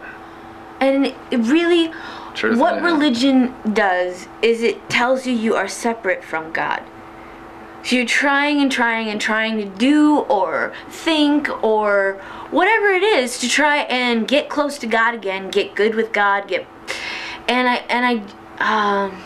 And 0.79 1.05
it 1.05 1.37
really 1.37 1.91
Truth 2.33 2.57
what 2.57 2.81
religion 2.81 3.53
does 3.73 4.27
is 4.41 4.63
it 4.63 4.89
tells 4.89 5.27
you 5.27 5.33
you 5.33 5.55
are 5.55 5.67
separate 5.67 6.23
from 6.23 6.51
God. 6.51 6.81
So 7.83 7.95
you're 7.95 8.05
trying 8.05 8.61
and 8.61 8.71
trying 8.71 9.09
and 9.09 9.19
trying 9.19 9.57
to 9.57 9.65
do 9.65 10.19
or 10.19 10.73
think 10.89 11.49
or 11.63 12.21
whatever 12.51 12.91
it 12.91 13.03
is 13.03 13.39
to 13.39 13.49
try 13.49 13.79
and 13.83 14.27
get 14.27 14.49
close 14.49 14.77
to 14.79 14.87
God 14.87 15.15
again, 15.15 15.49
get 15.49 15.75
good 15.75 15.95
with 15.95 16.13
God, 16.13 16.47
get 16.47 16.67
and 17.47 17.67
I 17.67 17.75
and 17.89 18.05
I 18.05 19.05
um 19.05 19.21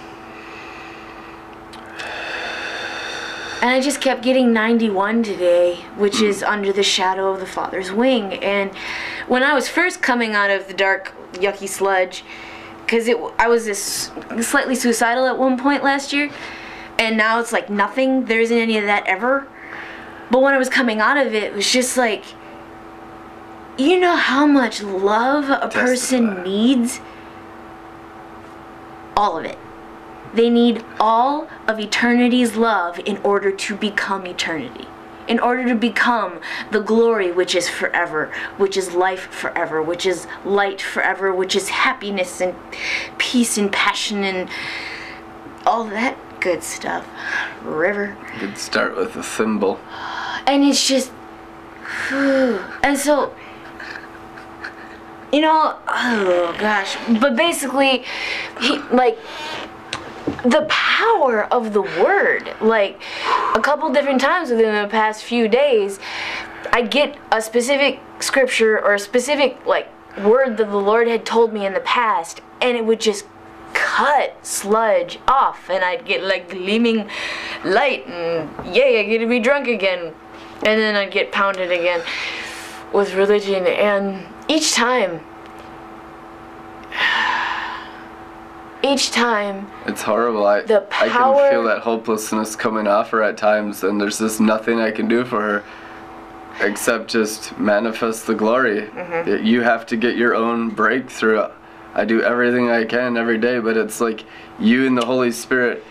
and 3.62 3.74
I 3.74 3.82
just 3.82 4.00
kept 4.00 4.22
getting 4.22 4.54
91 4.54 5.24
today, 5.24 5.78
which 5.98 6.22
is 6.22 6.44
under 6.44 6.72
the 6.72 6.84
shadow 6.84 7.34
of 7.34 7.39
the 7.39 7.48
Father's 7.48 7.91
wing. 7.91 8.34
And 8.36 8.72
when 9.28 9.41
I 9.41 9.54
was 9.54 9.68
first 9.68 10.04
coming 10.04 10.34
out 10.34 10.52
of 10.52 10.68
the 10.68 10.74
dark, 10.74 11.13
yucky 11.34 11.68
sludge, 11.68 12.24
because 12.86 13.08
it 13.08 13.18
I 13.38 13.48
was 13.48 13.65
this 13.65 14.12
slightly 14.41 14.76
suicidal 14.76 15.26
at 15.26 15.38
one 15.38 15.58
point 15.58 15.84
last 15.84 16.13
year, 16.13 16.30
and 16.97 17.17
now 17.17 17.39
it's 17.39 17.51
like 17.51 17.69
nothing. 17.69 18.25
There 18.25 18.39
isn't 18.39 18.58
any 18.58 18.77
of 18.77 18.86
that 18.86 19.05
ever. 19.08 19.47
But 20.31 20.41
when 20.41 20.53
I 20.53 20.58
was 20.58 20.69
coming 20.69 20.99
out 20.99 21.17
of 21.17 21.34
it, 21.34 21.43
it 21.43 21.53
was 21.53 21.71
just 21.71 21.97
like, 21.97 22.23
you 23.77 23.99
know 23.99 24.15
how 24.15 24.47
much 24.47 24.81
love 24.81 25.49
a 25.49 25.67
person 25.67 26.43
needs. 26.43 26.99
All 29.15 29.38
of 29.38 29.45
it. 29.45 29.58
They 30.34 30.49
need 30.49 30.84
all 30.99 31.49
of 31.67 31.79
eternity's 31.79 32.55
love 32.55 32.99
in 33.05 33.17
order 33.17 33.51
to 33.51 33.75
become 33.75 34.25
eternity. 34.25 34.88
In 35.27 35.39
order 35.39 35.67
to 35.67 35.75
become 35.75 36.39
the 36.71 36.81
glory 36.81 37.31
which 37.31 37.55
is 37.55 37.67
forever, 37.67 38.31
which 38.58 38.77
is 38.77 38.93
life 38.93 39.31
forever, 39.31 39.81
which 39.81 40.05
is 40.05 40.27
light 40.43 40.81
forever, 40.81 41.34
which 41.34 41.55
is 41.55 41.69
happiness 41.69 42.41
and 42.41 42.55
peace 43.17 43.58
and 43.58 43.71
passion 43.71 44.23
and 44.23 44.49
all 45.65 45.86
that 45.86 46.17
good 46.45 46.63
stuff. 46.63 47.08
River. 47.63 48.15
Could 48.38 48.55
start 48.55 48.95
with 48.95 49.15
a 49.15 49.23
thimble. 49.23 49.79
And 50.45 50.63
it's 50.63 50.88
just. 50.88 51.12
And 52.12 52.97
so. 52.97 53.34
You 55.34 55.41
know, 55.41 55.75
oh 55.88 56.55
gosh. 56.60 56.95
But 57.19 57.36
basically, 57.36 58.05
he, 58.62 58.77
like, 58.91 59.17
the 60.43 60.67
power 60.69 61.45
of 61.51 61.73
the 61.73 61.81
word. 61.81 62.53
Like, 62.62 63.01
a 63.55 63.60
couple 63.60 63.91
different 63.91 64.21
times 64.21 64.51
within 64.51 64.84
the 64.84 64.88
past 64.88 65.23
few 65.23 65.47
days, 65.47 65.99
I 66.71 66.84
get 66.84 67.17
a 67.31 67.41
specific 67.41 67.99
scripture 68.19 68.79
or 68.79 68.93
a 68.93 68.99
specific, 68.99 69.65
like, 69.65 69.89
word 70.19 70.58
that 70.58 70.69
the 70.69 70.77
Lord 70.77 71.08
had 71.08 71.25
told 71.25 71.53
me 71.53 71.65
in 71.65 71.73
the 71.73 71.79
past, 71.79 72.41
and 72.62 72.77
it 72.77 72.86
would 72.86 73.01
just 73.01 73.25
cut 73.95 74.45
sludge 74.45 75.19
off, 75.27 75.69
and 75.69 75.84
I'd 75.84 76.05
get, 76.05 76.21
like, 76.23 76.49
gleaming 76.49 77.10
light, 77.63 78.05
and 78.08 78.49
yay, 78.75 78.99
I 78.99 79.03
get 79.03 79.19
to 79.19 79.27
be 79.27 79.39
drunk 79.39 79.67
again. 79.67 80.13
And 80.65 80.79
then 80.81 80.95
I'd 80.95 81.12
get 81.12 81.31
pounded 81.31 81.71
again 81.71 82.01
with 82.91 83.13
religion, 83.13 83.65
and 83.67 84.25
each 84.49 84.73
time, 84.73 85.21
each 88.84 89.12
time, 89.12 89.69
It's 89.86 90.01
horrible. 90.01 90.45
I, 90.45 90.62
The 90.62 90.86
I 90.91 91.08
can 91.08 91.51
feel 91.51 91.63
that 91.63 91.79
hopelessness 91.79 92.55
coming 92.58 92.88
off 92.88 93.12
her 93.12 93.23
at 93.23 93.38
times, 93.38 93.84
and 93.84 93.99
there's 93.99 94.19
just 94.19 94.41
nothing 94.41 94.81
I 94.81 94.91
can 94.91 95.08
do 95.08 95.23
for 95.23 95.41
her 95.41 95.63
except 96.62 97.10
just 97.10 97.58
manifest 97.58 98.27
the 98.27 98.36
glory. 98.36 98.81
Mm-hmm. 98.81 99.45
You 99.45 99.62
have 99.62 99.86
to 99.88 99.97
get 99.97 100.17
your 100.17 100.36
own 100.36 100.69
breakthrough. 100.69 101.47
I 101.95 102.05
do 102.05 102.21
everything 102.21 102.69
I 102.69 102.86
can 102.86 103.17
every 103.17 103.38
day, 103.38 103.60
but 103.60 103.77
it's 103.77 103.99
like 103.99 104.25
you 104.60 104.86
and 104.86 104.97
the 104.97 105.05
Holy 105.05 105.31
Spirit 105.31 105.84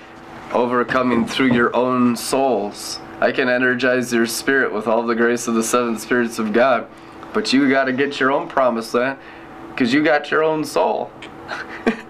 overcoming 0.53 1.27
through 1.27 1.53
your 1.53 1.75
own 1.75 2.15
souls. 2.17 3.01
I 3.21 3.33
can 3.33 3.49
energize 3.49 4.13
your 4.13 4.27
spirit 4.27 4.73
with 4.73 4.87
all 4.87 5.03
the 5.03 5.15
grace 5.15 5.49
of 5.49 5.55
the 5.55 5.63
seven 5.63 5.99
spirits 5.99 6.39
of 6.39 6.53
God, 6.53 6.87
but 7.33 7.53
you 7.53 7.69
got 7.71 7.85
to 7.85 7.93
get 7.93 8.21
your 8.21 8.31
own 8.31 8.49
promised 8.49 8.95
land 8.95 9.19
eh? 9.19 9.23
because 9.71 9.93
you 9.93 10.05
got 10.05 10.31
your 10.31 10.45
own 10.45 10.65
soul. 10.65 11.11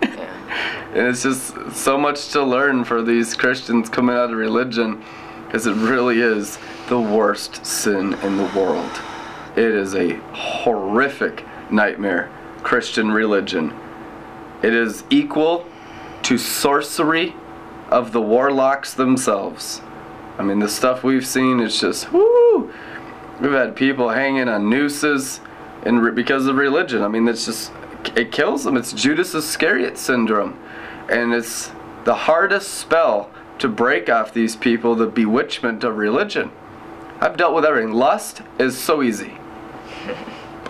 And 0.94 1.08
it's 1.08 1.24
just 1.24 1.72
so 1.72 1.98
much 1.98 2.28
to 2.28 2.44
learn 2.44 2.84
for 2.84 3.02
these 3.02 3.34
Christians 3.34 3.88
coming 3.88 4.14
out 4.14 4.30
of 4.30 4.36
religion 4.36 5.02
because 5.44 5.66
it 5.66 5.74
really 5.74 6.20
is 6.20 6.56
the 6.88 7.00
worst 7.00 7.66
sin 7.66 8.14
in 8.22 8.36
the 8.36 8.48
world. 8.56 8.90
It 9.56 9.74
is 9.74 9.96
a 9.96 10.14
horrific 10.32 11.44
nightmare, 11.68 12.30
Christian 12.62 13.10
religion. 13.10 13.72
It 14.64 14.72
is 14.72 15.04
equal 15.10 15.66
to 16.22 16.38
sorcery 16.38 17.36
of 17.90 18.12
the 18.12 18.20
warlocks 18.22 18.94
themselves. 18.94 19.82
I 20.38 20.42
mean, 20.42 20.58
the 20.58 20.70
stuff 20.70 21.04
we've 21.04 21.26
seen 21.26 21.60
is 21.60 21.78
just 21.78 22.10
whoo. 22.10 22.72
We've 23.42 23.52
had 23.52 23.76
people 23.76 24.08
hanging 24.08 24.48
on 24.48 24.70
nooses 24.70 25.40
and 25.82 26.14
because 26.14 26.46
of 26.46 26.56
religion. 26.56 27.02
I 27.02 27.08
mean, 27.08 27.28
it's 27.28 27.44
just 27.44 27.72
it 28.16 28.32
kills 28.32 28.64
them. 28.64 28.78
It's 28.78 28.94
Judas 28.94 29.34
Iscariot 29.34 29.98
syndrome, 29.98 30.58
and 31.10 31.34
it's 31.34 31.70
the 32.04 32.14
hardest 32.14 32.72
spell 32.72 33.28
to 33.58 33.68
break 33.68 34.08
off 34.08 34.32
these 34.32 34.56
people, 34.56 34.94
the 34.94 35.06
bewitchment 35.06 35.84
of 35.84 35.98
religion. 35.98 36.50
I've 37.20 37.36
dealt 37.36 37.54
with 37.54 37.66
everything. 37.66 37.92
Lust 37.92 38.40
is 38.58 38.78
so 38.78 39.02
easy. 39.02 39.36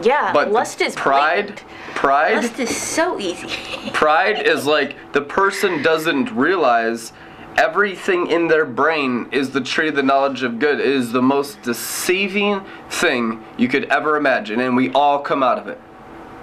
Yeah, 0.02 0.32
But 0.32 0.50
lust 0.50 0.80
is 0.80 0.94
pride, 0.94 1.46
blatant. 1.46 1.64
pride, 1.94 2.34
Lust 2.36 2.58
is 2.58 2.76
so 2.76 3.18
easy. 3.20 3.48
pride 3.92 4.46
is 4.46 4.66
like 4.66 4.96
the 5.12 5.22
person 5.22 5.82
doesn't 5.82 6.30
realize 6.32 7.12
everything 7.56 8.26
in 8.26 8.48
their 8.48 8.64
brain 8.64 9.28
is 9.30 9.50
the 9.50 9.60
tree 9.60 9.88
of 9.88 9.94
the 9.94 10.02
knowledge 10.02 10.42
of 10.42 10.58
good. 10.58 10.80
It 10.80 10.86
is 10.86 11.12
the 11.12 11.22
most 11.22 11.62
deceiving 11.62 12.64
thing 12.90 13.44
you 13.56 13.68
could 13.68 13.84
ever 13.84 14.16
imagine, 14.16 14.60
and 14.60 14.76
we 14.76 14.90
all 14.92 15.20
come 15.20 15.42
out 15.42 15.58
of 15.58 15.68
it. 15.68 15.80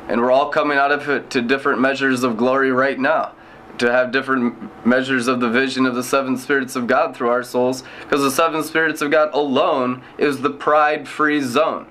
And 0.08 0.22
we're 0.22 0.32
all 0.32 0.50
coming 0.50 0.78
out 0.78 0.92
of 0.92 1.08
it 1.10 1.30
to 1.32 1.42
different 1.42 1.80
measures 1.82 2.24
of 2.24 2.38
glory 2.38 2.72
right 2.72 2.98
now. 3.00 3.34
To 3.78 3.92
have 3.92 4.12
different 4.12 4.86
measures 4.86 5.28
of 5.28 5.40
the 5.40 5.50
vision 5.50 5.86
of 5.86 5.96
the 5.96 6.04
seven 6.04 6.38
spirits 6.38 6.76
of 6.76 6.88
God 6.88 7.16
through 7.16 7.30
our 7.30 7.44
souls, 7.44 7.84
because 8.04 8.22
the 8.22 8.32
seven 8.32 8.64
spirits 8.64 9.02
of 9.02 9.12
God 9.12 9.30
alone 9.34 10.02
is 10.18 10.42
the 10.42 10.50
pride 10.50 11.08
free 11.08 11.42
zone 11.42 11.88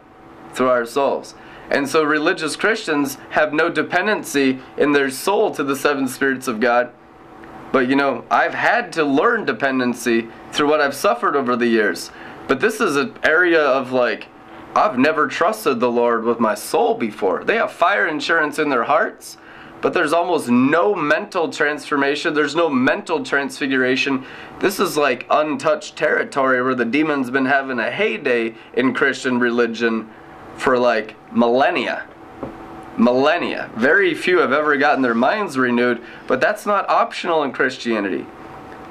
through 0.55 0.69
our 0.69 0.85
souls. 0.87 1.35
And 1.71 1.89
so 1.89 2.03
religious 2.03 2.57
Christians 2.57 3.17
have 3.31 3.53
no 3.53 3.71
dependency 3.71 4.59
in 4.77 4.93
their 4.93 5.09
soul 5.11 5.53
to 5.55 5.63
the 5.63 5.77
seven 5.77 6.09
spirits 6.09 6.49
of 6.49 6.61
God. 6.61 6.93
But 7.73 7.89
you 7.89 7.95
know, 7.95 8.25
I've 8.31 8.55
had 8.55 8.93
to 8.95 9.05
learn 9.05 9.45
dependency 9.45 10.29
through 10.51 10.69
what 10.69 10.81
I've 10.81 10.95
suffered 10.95 11.37
over 11.37 11.55
the 11.55 11.69
years. 11.69 12.11
But 12.49 12.61
this 12.61 12.81
is 12.81 12.97
an 12.97 13.15
area 13.23 13.63
of 13.63 13.93
like, 13.93 14.27
I've 14.75 14.99
never 14.99 15.29
trusted 15.29 15.79
the 15.79 15.91
Lord 15.91 16.25
with 16.25 16.41
my 16.41 16.55
soul 16.55 16.95
before. 16.95 17.45
They 17.45 17.57
have 17.57 17.73
fire 17.73 18.07
insurance 18.09 18.59
in 18.59 18.69
their 18.69 18.85
hearts, 18.85 19.37
but 19.81 19.95
there's 19.95 20.13
almost 20.13 20.49
no 20.49 20.95
mental 20.95 21.49
transformation. 21.49 22.35
There's 22.35 22.57
no 22.57 22.69
mental 22.69 23.25
transfiguration. 23.25 24.27
This 24.59 24.81
is 24.81 24.97
like 24.97 25.27
untouched 25.31 25.97
territory 25.97 26.63
where 26.63 26.75
the 26.75 26.85
demon's 26.85 27.31
been 27.31 27.47
having 27.47 27.79
a 27.79 27.91
heyday 27.91 28.55
in 28.75 28.95
Christian 28.95 29.39
religion 29.39 30.11
for 30.61 30.79
like 30.79 31.17
millennia. 31.33 32.07
Millennia. 32.99 33.71
Very 33.77 34.15
few 34.15 34.39
have 34.41 34.53
ever 34.53 34.77
gotten 34.77 35.01
their 35.01 35.15
minds 35.15 35.57
renewed, 35.57 36.03
but 36.27 36.41
that's 36.41 36.67
not 36.67 36.89
optional 36.89 37.43
in 37.43 37.53
Christianity. 37.53 38.27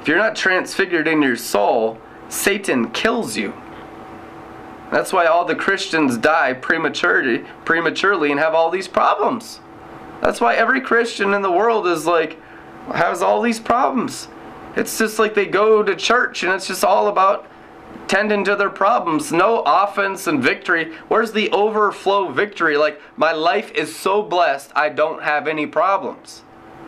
If 0.01 0.08
you're 0.08 0.17
not 0.17 0.36
transfigured 0.36 1.08
in 1.08 1.21
your 1.21 1.36
soul, 1.36 1.99
Satan 2.27 2.89
kills 2.89 3.38
you. 3.38 3.53
That's 4.91 5.13
why 5.13 5.27
all 5.27 5.45
the 5.45 5.55
Christians 5.55 6.17
die 6.17 6.53
prematurely, 6.53 7.45
prematurely 7.65 8.32
and 8.32 8.39
have 8.39 8.55
all 8.55 8.71
these 8.71 8.88
problems. 8.88 9.60
That's 10.21 10.41
why 10.41 10.55
every 10.55 10.82
Christian 10.82 11.36
in 11.36 11.43
the 11.43 11.51
world 11.51 11.86
is 11.86 12.08
like 12.08 12.39
has 12.93 13.21
all 13.21 13.41
these 13.41 13.60
problems. 13.60 14.27
It's 14.75 14.97
just 14.97 15.19
like 15.19 15.36
they 15.36 15.45
go 15.45 15.84
to 15.84 15.95
church 15.95 16.41
and 16.41 16.51
it's 16.51 16.67
just 16.67 16.84
all 16.84 17.08
about 17.10 17.48
tending 18.08 18.43
to 18.43 18.56
their 18.56 18.69
problems. 18.69 19.32
No 19.32 19.62
offense 19.65 20.28
and 20.28 20.41
victory. 20.41 20.93
Where's 21.08 21.32
the 21.32 21.49
overflow 21.52 22.32
victory? 22.32 22.75
Like 22.75 22.99
my 23.15 23.32
life 23.32 23.71
is 23.71 23.95
so 23.95 24.23
blessed, 24.23 24.71
I 24.75 24.89
don't 24.89 25.23
have 25.23 25.47
any 25.47 25.67
problems. 25.67 26.43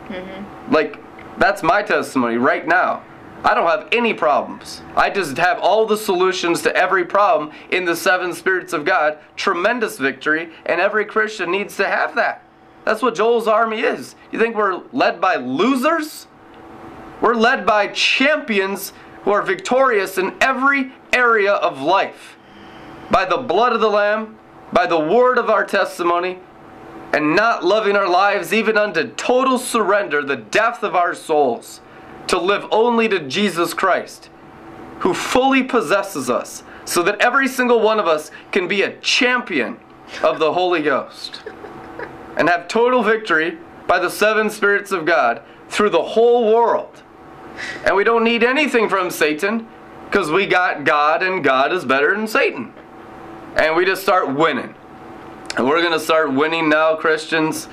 Mm-hmm. 0.08 0.72
Like 0.72 0.98
that's 1.38 1.62
my 1.62 1.82
testimony 1.82 2.36
right 2.36 2.66
now. 2.66 3.04
I 3.44 3.54
don't 3.54 3.66
have 3.66 3.88
any 3.90 4.14
problems. 4.14 4.82
I 4.94 5.10
just 5.10 5.36
have 5.38 5.58
all 5.58 5.84
the 5.84 5.96
solutions 5.96 6.62
to 6.62 6.76
every 6.76 7.04
problem 7.04 7.50
in 7.70 7.84
the 7.84 7.96
seven 7.96 8.32
spirits 8.32 8.72
of 8.72 8.84
God. 8.84 9.18
Tremendous 9.34 9.98
victory, 9.98 10.52
and 10.64 10.80
every 10.80 11.04
Christian 11.04 11.50
needs 11.50 11.76
to 11.78 11.88
have 11.88 12.14
that. 12.14 12.44
That's 12.84 13.02
what 13.02 13.16
Joel's 13.16 13.48
army 13.48 13.80
is. 13.80 14.14
You 14.30 14.38
think 14.38 14.54
we're 14.54 14.82
led 14.92 15.20
by 15.20 15.36
losers? 15.36 16.28
We're 17.20 17.34
led 17.34 17.66
by 17.66 17.88
champions 17.88 18.92
who 19.22 19.30
are 19.30 19.42
victorious 19.42 20.18
in 20.18 20.34
every 20.40 20.92
area 21.12 21.52
of 21.52 21.80
life. 21.80 22.36
By 23.10 23.24
the 23.24 23.38
blood 23.38 23.72
of 23.72 23.80
the 23.80 23.90
Lamb, 23.90 24.38
by 24.72 24.86
the 24.86 24.98
word 24.98 25.38
of 25.38 25.50
our 25.50 25.64
testimony, 25.64 26.38
and 27.12 27.36
not 27.36 27.64
loving 27.64 27.94
our 27.94 28.08
lives 28.08 28.52
even 28.52 28.78
unto 28.78 29.08
total 29.14 29.58
surrender, 29.58 30.22
the 30.22 30.36
depth 30.36 30.82
of 30.82 30.96
our 30.96 31.14
souls, 31.14 31.80
to 32.26 32.38
live 32.38 32.66
only 32.70 33.08
to 33.08 33.20
Jesus 33.28 33.74
Christ, 33.74 34.30
who 35.00 35.12
fully 35.12 35.62
possesses 35.62 36.30
us, 36.30 36.62
so 36.84 37.02
that 37.02 37.20
every 37.20 37.48
single 37.48 37.80
one 37.80 38.00
of 38.00 38.08
us 38.08 38.30
can 38.50 38.66
be 38.66 38.82
a 38.82 38.96
champion 38.98 39.78
of 40.22 40.38
the 40.38 40.52
Holy 40.52 40.82
Ghost 40.82 41.42
and 42.36 42.48
have 42.48 42.68
total 42.68 43.02
victory 43.02 43.58
by 43.86 43.98
the 43.98 44.10
seven 44.10 44.48
spirits 44.50 44.90
of 44.90 45.04
God 45.04 45.42
through 45.68 45.90
the 45.90 46.02
whole 46.02 46.52
world. 46.52 46.91
And 47.84 47.96
we 47.96 48.04
don't 48.04 48.24
need 48.24 48.42
anything 48.42 48.88
from 48.88 49.10
Satan 49.10 49.68
because 50.06 50.30
we 50.30 50.46
got 50.46 50.84
God 50.84 51.22
and 51.22 51.42
God 51.42 51.72
is 51.72 51.84
better 51.84 52.14
than 52.14 52.26
Satan. 52.26 52.72
And 53.56 53.76
we 53.76 53.84
just 53.84 54.02
start 54.02 54.34
winning. 54.34 54.74
And 55.56 55.66
we're 55.66 55.80
going 55.80 55.92
to 55.92 56.00
start 56.00 56.32
winning 56.32 56.68
now, 56.68 56.96
Christians. 56.96 57.68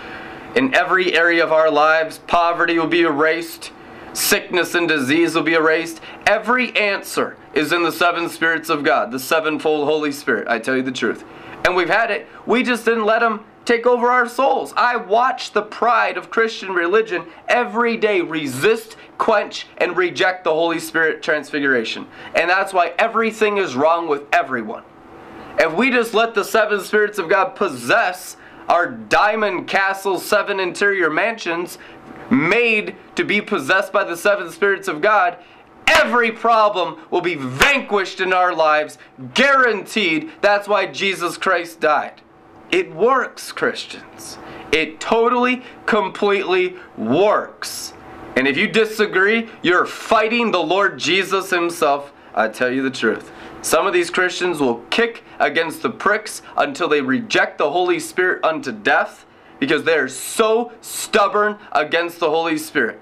In 0.55 0.73
every 0.73 1.15
area 1.15 1.43
of 1.43 1.51
our 1.51 1.69
lives, 1.69 2.17
poverty 2.19 2.79
will 2.79 2.87
be 2.87 3.01
erased, 3.01 3.71
sickness 4.13 4.73
and 4.73 4.87
disease 4.87 5.35
will 5.35 5.43
be 5.43 5.53
erased. 5.53 6.01
Every 6.25 6.75
answer 6.75 7.37
is 7.53 7.71
in 7.71 7.83
the 7.83 7.91
seven 7.91 8.29
spirits 8.29 8.69
of 8.69 8.83
God, 8.83 9.11
the 9.11 9.19
sevenfold 9.19 9.87
Holy 9.87 10.11
Spirit. 10.11 10.47
I 10.47 10.59
tell 10.59 10.75
you 10.75 10.81
the 10.81 10.91
truth. 10.91 11.23
And 11.65 11.75
we've 11.75 11.89
had 11.89 12.09
it. 12.09 12.27
We 12.45 12.63
just 12.63 12.85
didn't 12.85 13.05
let 13.05 13.19
them 13.19 13.45
take 13.65 13.85
over 13.85 14.07
our 14.07 14.27
souls. 14.27 14.73
I 14.75 14.95
watch 14.95 15.51
the 15.51 15.61
pride 15.61 16.17
of 16.17 16.29
Christian 16.29 16.71
religion 16.71 17.25
every 17.47 17.97
day 17.97 18.21
resist, 18.21 18.97
quench, 19.17 19.67
and 19.77 19.95
reject 19.95 20.43
the 20.43 20.53
Holy 20.53 20.79
Spirit 20.79 21.21
transfiguration. 21.21 22.07
And 22.35 22.49
that's 22.49 22.73
why 22.73 22.93
everything 22.97 23.57
is 23.57 23.75
wrong 23.75 24.07
with 24.07 24.23
everyone. 24.33 24.83
If 25.59 25.73
we 25.73 25.91
just 25.91 26.13
let 26.13 26.33
the 26.33 26.43
seven 26.43 26.79
spirits 26.81 27.19
of 27.19 27.29
God 27.29 27.49
possess 27.55 28.37
our 28.69 28.89
diamond 28.89 29.67
castle, 29.67 30.19
seven 30.19 30.59
interior 30.59 31.09
mansions 31.09 31.77
made 32.29 32.95
to 33.15 33.23
be 33.23 33.41
possessed 33.41 33.91
by 33.91 34.03
the 34.03 34.15
seven 34.15 34.51
spirits 34.51 34.87
of 34.87 35.01
God, 35.01 35.37
every 35.87 36.31
problem 36.31 36.99
will 37.09 37.21
be 37.21 37.35
vanquished 37.35 38.21
in 38.21 38.31
our 38.31 38.53
lives, 38.53 38.97
guaranteed. 39.33 40.31
That's 40.41 40.67
why 40.67 40.85
Jesus 40.85 41.37
Christ 41.37 41.79
died. 41.79 42.21
It 42.71 42.93
works, 42.93 43.51
Christians. 43.51 44.37
It 44.71 44.99
totally, 44.99 45.63
completely 45.85 46.75
works. 46.97 47.93
And 48.35 48.47
if 48.47 48.57
you 48.57 48.67
disagree, 48.67 49.49
you're 49.61 49.85
fighting 49.85 50.51
the 50.51 50.61
Lord 50.61 50.99
Jesus 50.99 51.49
Himself. 51.49 52.13
I 52.35 52.47
tell 52.47 52.71
you 52.71 52.83
the 52.83 52.91
truth. 52.91 53.31
Some 53.61 53.87
of 53.87 53.93
these 53.93 54.09
Christians 54.09 54.59
will 54.59 54.83
kick 54.89 55.23
against 55.39 55.81
the 55.81 55.89
pricks 55.89 56.41
until 56.55 56.87
they 56.87 57.01
reject 57.01 57.57
the 57.57 57.71
Holy 57.71 57.99
Spirit 57.99 58.43
unto 58.43 58.71
death 58.71 59.25
because 59.59 59.83
they 59.83 59.95
are 59.95 60.07
so 60.07 60.71
stubborn 60.79 61.57
against 61.71 62.19
the 62.19 62.29
Holy 62.29 62.57
Spirit. 62.57 63.01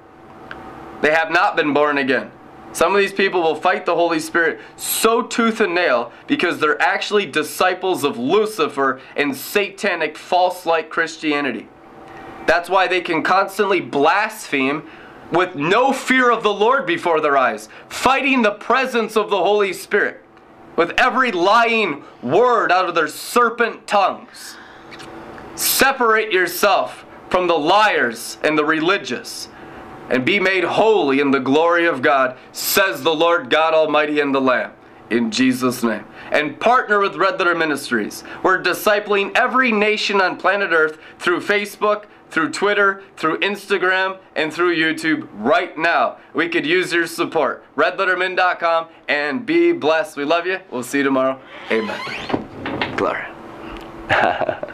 They 1.01 1.11
have 1.11 1.29
not 1.29 1.55
been 1.55 1.73
born 1.73 1.99
again. 1.99 2.31
Some 2.73 2.93
of 2.93 2.99
these 2.99 3.13
people 3.13 3.41
will 3.41 3.55
fight 3.55 3.85
the 3.85 3.95
Holy 3.95 4.19
Spirit 4.19 4.59
so 4.75 5.21
tooth 5.21 5.59
and 5.61 5.73
nail 5.73 6.11
because 6.27 6.59
they're 6.59 6.81
actually 6.81 7.25
disciples 7.25 8.03
of 8.03 8.17
Lucifer 8.17 9.01
and 9.15 9.35
satanic 9.35 10.17
false 10.17 10.65
like 10.65 10.89
Christianity. 10.89 11.67
That's 12.45 12.69
why 12.69 12.87
they 12.87 13.01
can 13.01 13.23
constantly 13.23 13.81
blaspheme 13.81 14.87
with 15.31 15.55
no 15.55 15.91
fear 15.91 16.31
of 16.31 16.43
the 16.43 16.53
Lord 16.53 16.85
before 16.85 17.19
their 17.19 17.37
eyes, 17.37 17.67
fighting 17.89 18.41
the 18.41 18.51
presence 18.51 19.17
of 19.17 19.29
the 19.29 19.37
Holy 19.37 19.73
Spirit 19.73 20.23
with 20.77 20.93
every 20.97 21.31
lying 21.31 22.03
word 22.21 22.71
out 22.71 22.87
of 22.87 22.95
their 22.95 23.07
serpent 23.07 23.87
tongues. 23.87 24.55
Separate 25.55 26.31
yourself 26.31 27.05
from 27.29 27.47
the 27.47 27.57
liars 27.57 28.37
and 28.43 28.57
the 28.57 28.63
religious 28.63 29.49
and 30.09 30.25
be 30.25 30.39
made 30.39 30.63
holy 30.63 31.19
in 31.19 31.31
the 31.31 31.39
glory 31.39 31.85
of 31.85 32.01
God, 32.01 32.37
says 32.51 33.03
the 33.03 33.13
Lord 33.13 33.49
God 33.49 33.73
Almighty 33.73 34.19
and 34.19 34.33
the 34.33 34.41
Lamb. 34.41 34.73
In 35.09 35.31
Jesus' 35.31 35.83
name. 35.83 36.05
And 36.31 36.59
partner 36.59 36.99
with 36.99 37.15
Red 37.15 37.39
Letter 37.39 37.55
Ministries. 37.55 38.23
We're 38.43 38.61
discipling 38.61 39.35
every 39.35 39.71
nation 39.71 40.19
on 40.19 40.37
planet 40.37 40.71
Earth 40.71 40.97
through 41.17 41.39
Facebook, 41.39 42.05
through 42.29 42.51
Twitter, 42.51 43.03
through 43.15 43.39
Instagram, 43.39 44.17
and 44.35 44.53
through 44.53 44.75
YouTube 44.75 45.27
right 45.33 45.77
now. 45.77 46.17
We 46.33 46.49
could 46.49 46.65
use 46.65 46.91
your 46.91 47.07
support. 47.07 47.63
RedLetterMin.com 47.75 48.87
and 49.07 49.45
be 49.45 49.71
blessed. 49.71 50.17
We 50.17 50.25
love 50.25 50.45
you. 50.45 50.59
We'll 50.69 50.83
see 50.83 50.99
you 50.99 51.03
tomorrow. 51.05 51.39
Amen. 51.71 52.95
Glory. 52.97 53.25